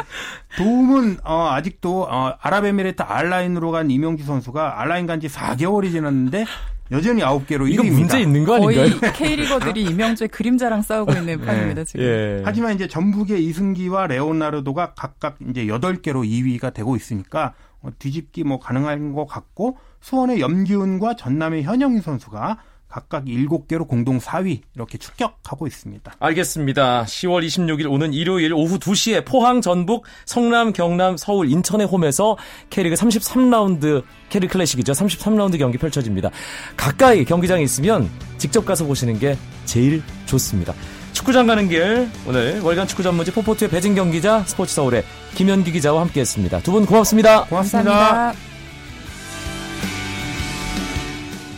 도움은 0.58 1.18
어, 1.26 1.50
아직도 1.52 2.04
어, 2.10 2.34
아랍에미레이트 2.40 3.02
알라인으로 3.04 3.72
간 3.72 3.92
이명주 3.92 4.24
선수가 4.24 4.82
알라인 4.82 5.06
간 5.08 5.20
지 5.20 5.28
4개월이 5.28 5.92
지났는데 5.92 6.46
여전히 6.92 7.22
9개로 7.22 7.70
이거 7.70 7.84
1위입니다. 7.84 7.92
문제 7.92 8.20
있는 8.22 8.46
거 8.46 8.56
아닌가요? 8.56 8.98
거의 9.00 9.14
K리거들이 9.14 9.84
이명주의 9.84 10.30
그림자랑 10.30 10.82
싸우고 10.82 11.12
있는 11.12 11.26
네. 11.40 11.46
판입니다, 11.46 11.84
지금. 11.84 12.06
예. 12.06 12.42
하지만 12.46 12.74
이제 12.76 12.88
전북의 12.88 13.44
이승기와 13.46 14.08
레오나르도가 14.08 14.94
각각 14.96 15.36
이제 15.50 15.66
8개로 15.66 16.26
2위가 16.26 16.74
되고 16.74 16.96
있으니까 16.96 17.48
어, 17.48 17.69
뒤집기 18.00 18.44
뭐 18.44 18.60
가능한 18.60 19.14
것 19.14 19.26
같고 19.26 19.78
수원의 20.02 20.42
염기훈과 20.42 21.16
전남의 21.16 21.64
현영희 21.64 22.02
선수가 22.02 22.58
각각 22.90 23.26
7개로 23.26 23.88
공동 23.88 24.18
4위 24.18 24.62
이렇게 24.76 24.98
추격하고 24.98 25.68
있습니다. 25.68 26.12
알겠습니다. 26.20 27.04
10월 27.04 27.46
26일 27.46 27.90
오는 27.90 28.12
일요일 28.14 28.52
오후 28.54 28.80
2시에 28.80 29.26
포항, 29.26 29.62
전북, 29.62 30.06
성남, 30.26 30.74
경남, 30.74 31.16
서울, 31.16 31.52
인천의 31.52 31.86
홈에서 31.86 32.36
K리그 32.72 32.96
33라운드 32.96 34.04
K리그 34.30 34.48
클래식이죠. 34.48 34.94
33라운드 34.94 35.60
경기 35.60 35.78
펼쳐집니다. 35.78 36.32
가까이 36.76 37.24
경기장에 37.24 37.62
있으면 37.62 38.10
직접 38.40 38.66
가서 38.66 38.86
보시는 38.86 39.20
게 39.20 39.38
제일 39.66 40.02
좋습니다. 40.26 40.74
축구장 41.20 41.48
가는 41.48 41.68
길 41.68 42.10
오늘 42.26 42.62
월간 42.62 42.88
축구 42.88 43.04
전문지 43.04 43.32
포포투의 43.32 43.70
배진경 43.70 44.10
기자, 44.12 44.42
스포츠 44.48 44.74
서울의 44.74 45.04
김현기 45.36 45.72
기자와 45.74 46.02
함께했습니다. 46.02 46.62
두 46.62 46.72
분 46.72 46.86
고맙습니다. 46.86 47.44
고맙습니다. 47.44 47.92
감사합니다. 47.92 48.40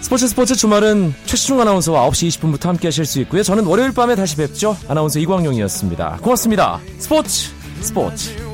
스포츠 0.01 0.27
스포츠 0.27 0.55
주말은 0.55 1.13
최시중 1.25 1.61
아나운서와 1.61 2.09
9시 2.09 2.39
20분부터 2.39 2.63
함께 2.65 2.87
하실 2.87 3.05
수 3.05 3.19
있고요. 3.21 3.43
저는 3.43 3.65
월요일 3.65 3.93
밤에 3.93 4.15
다시 4.15 4.35
뵙죠. 4.35 4.75
아나운서 4.87 5.19
이광용이었습니다. 5.19 6.17
고맙습니다. 6.21 6.79
스포츠 6.97 7.51
스포츠 7.81 8.50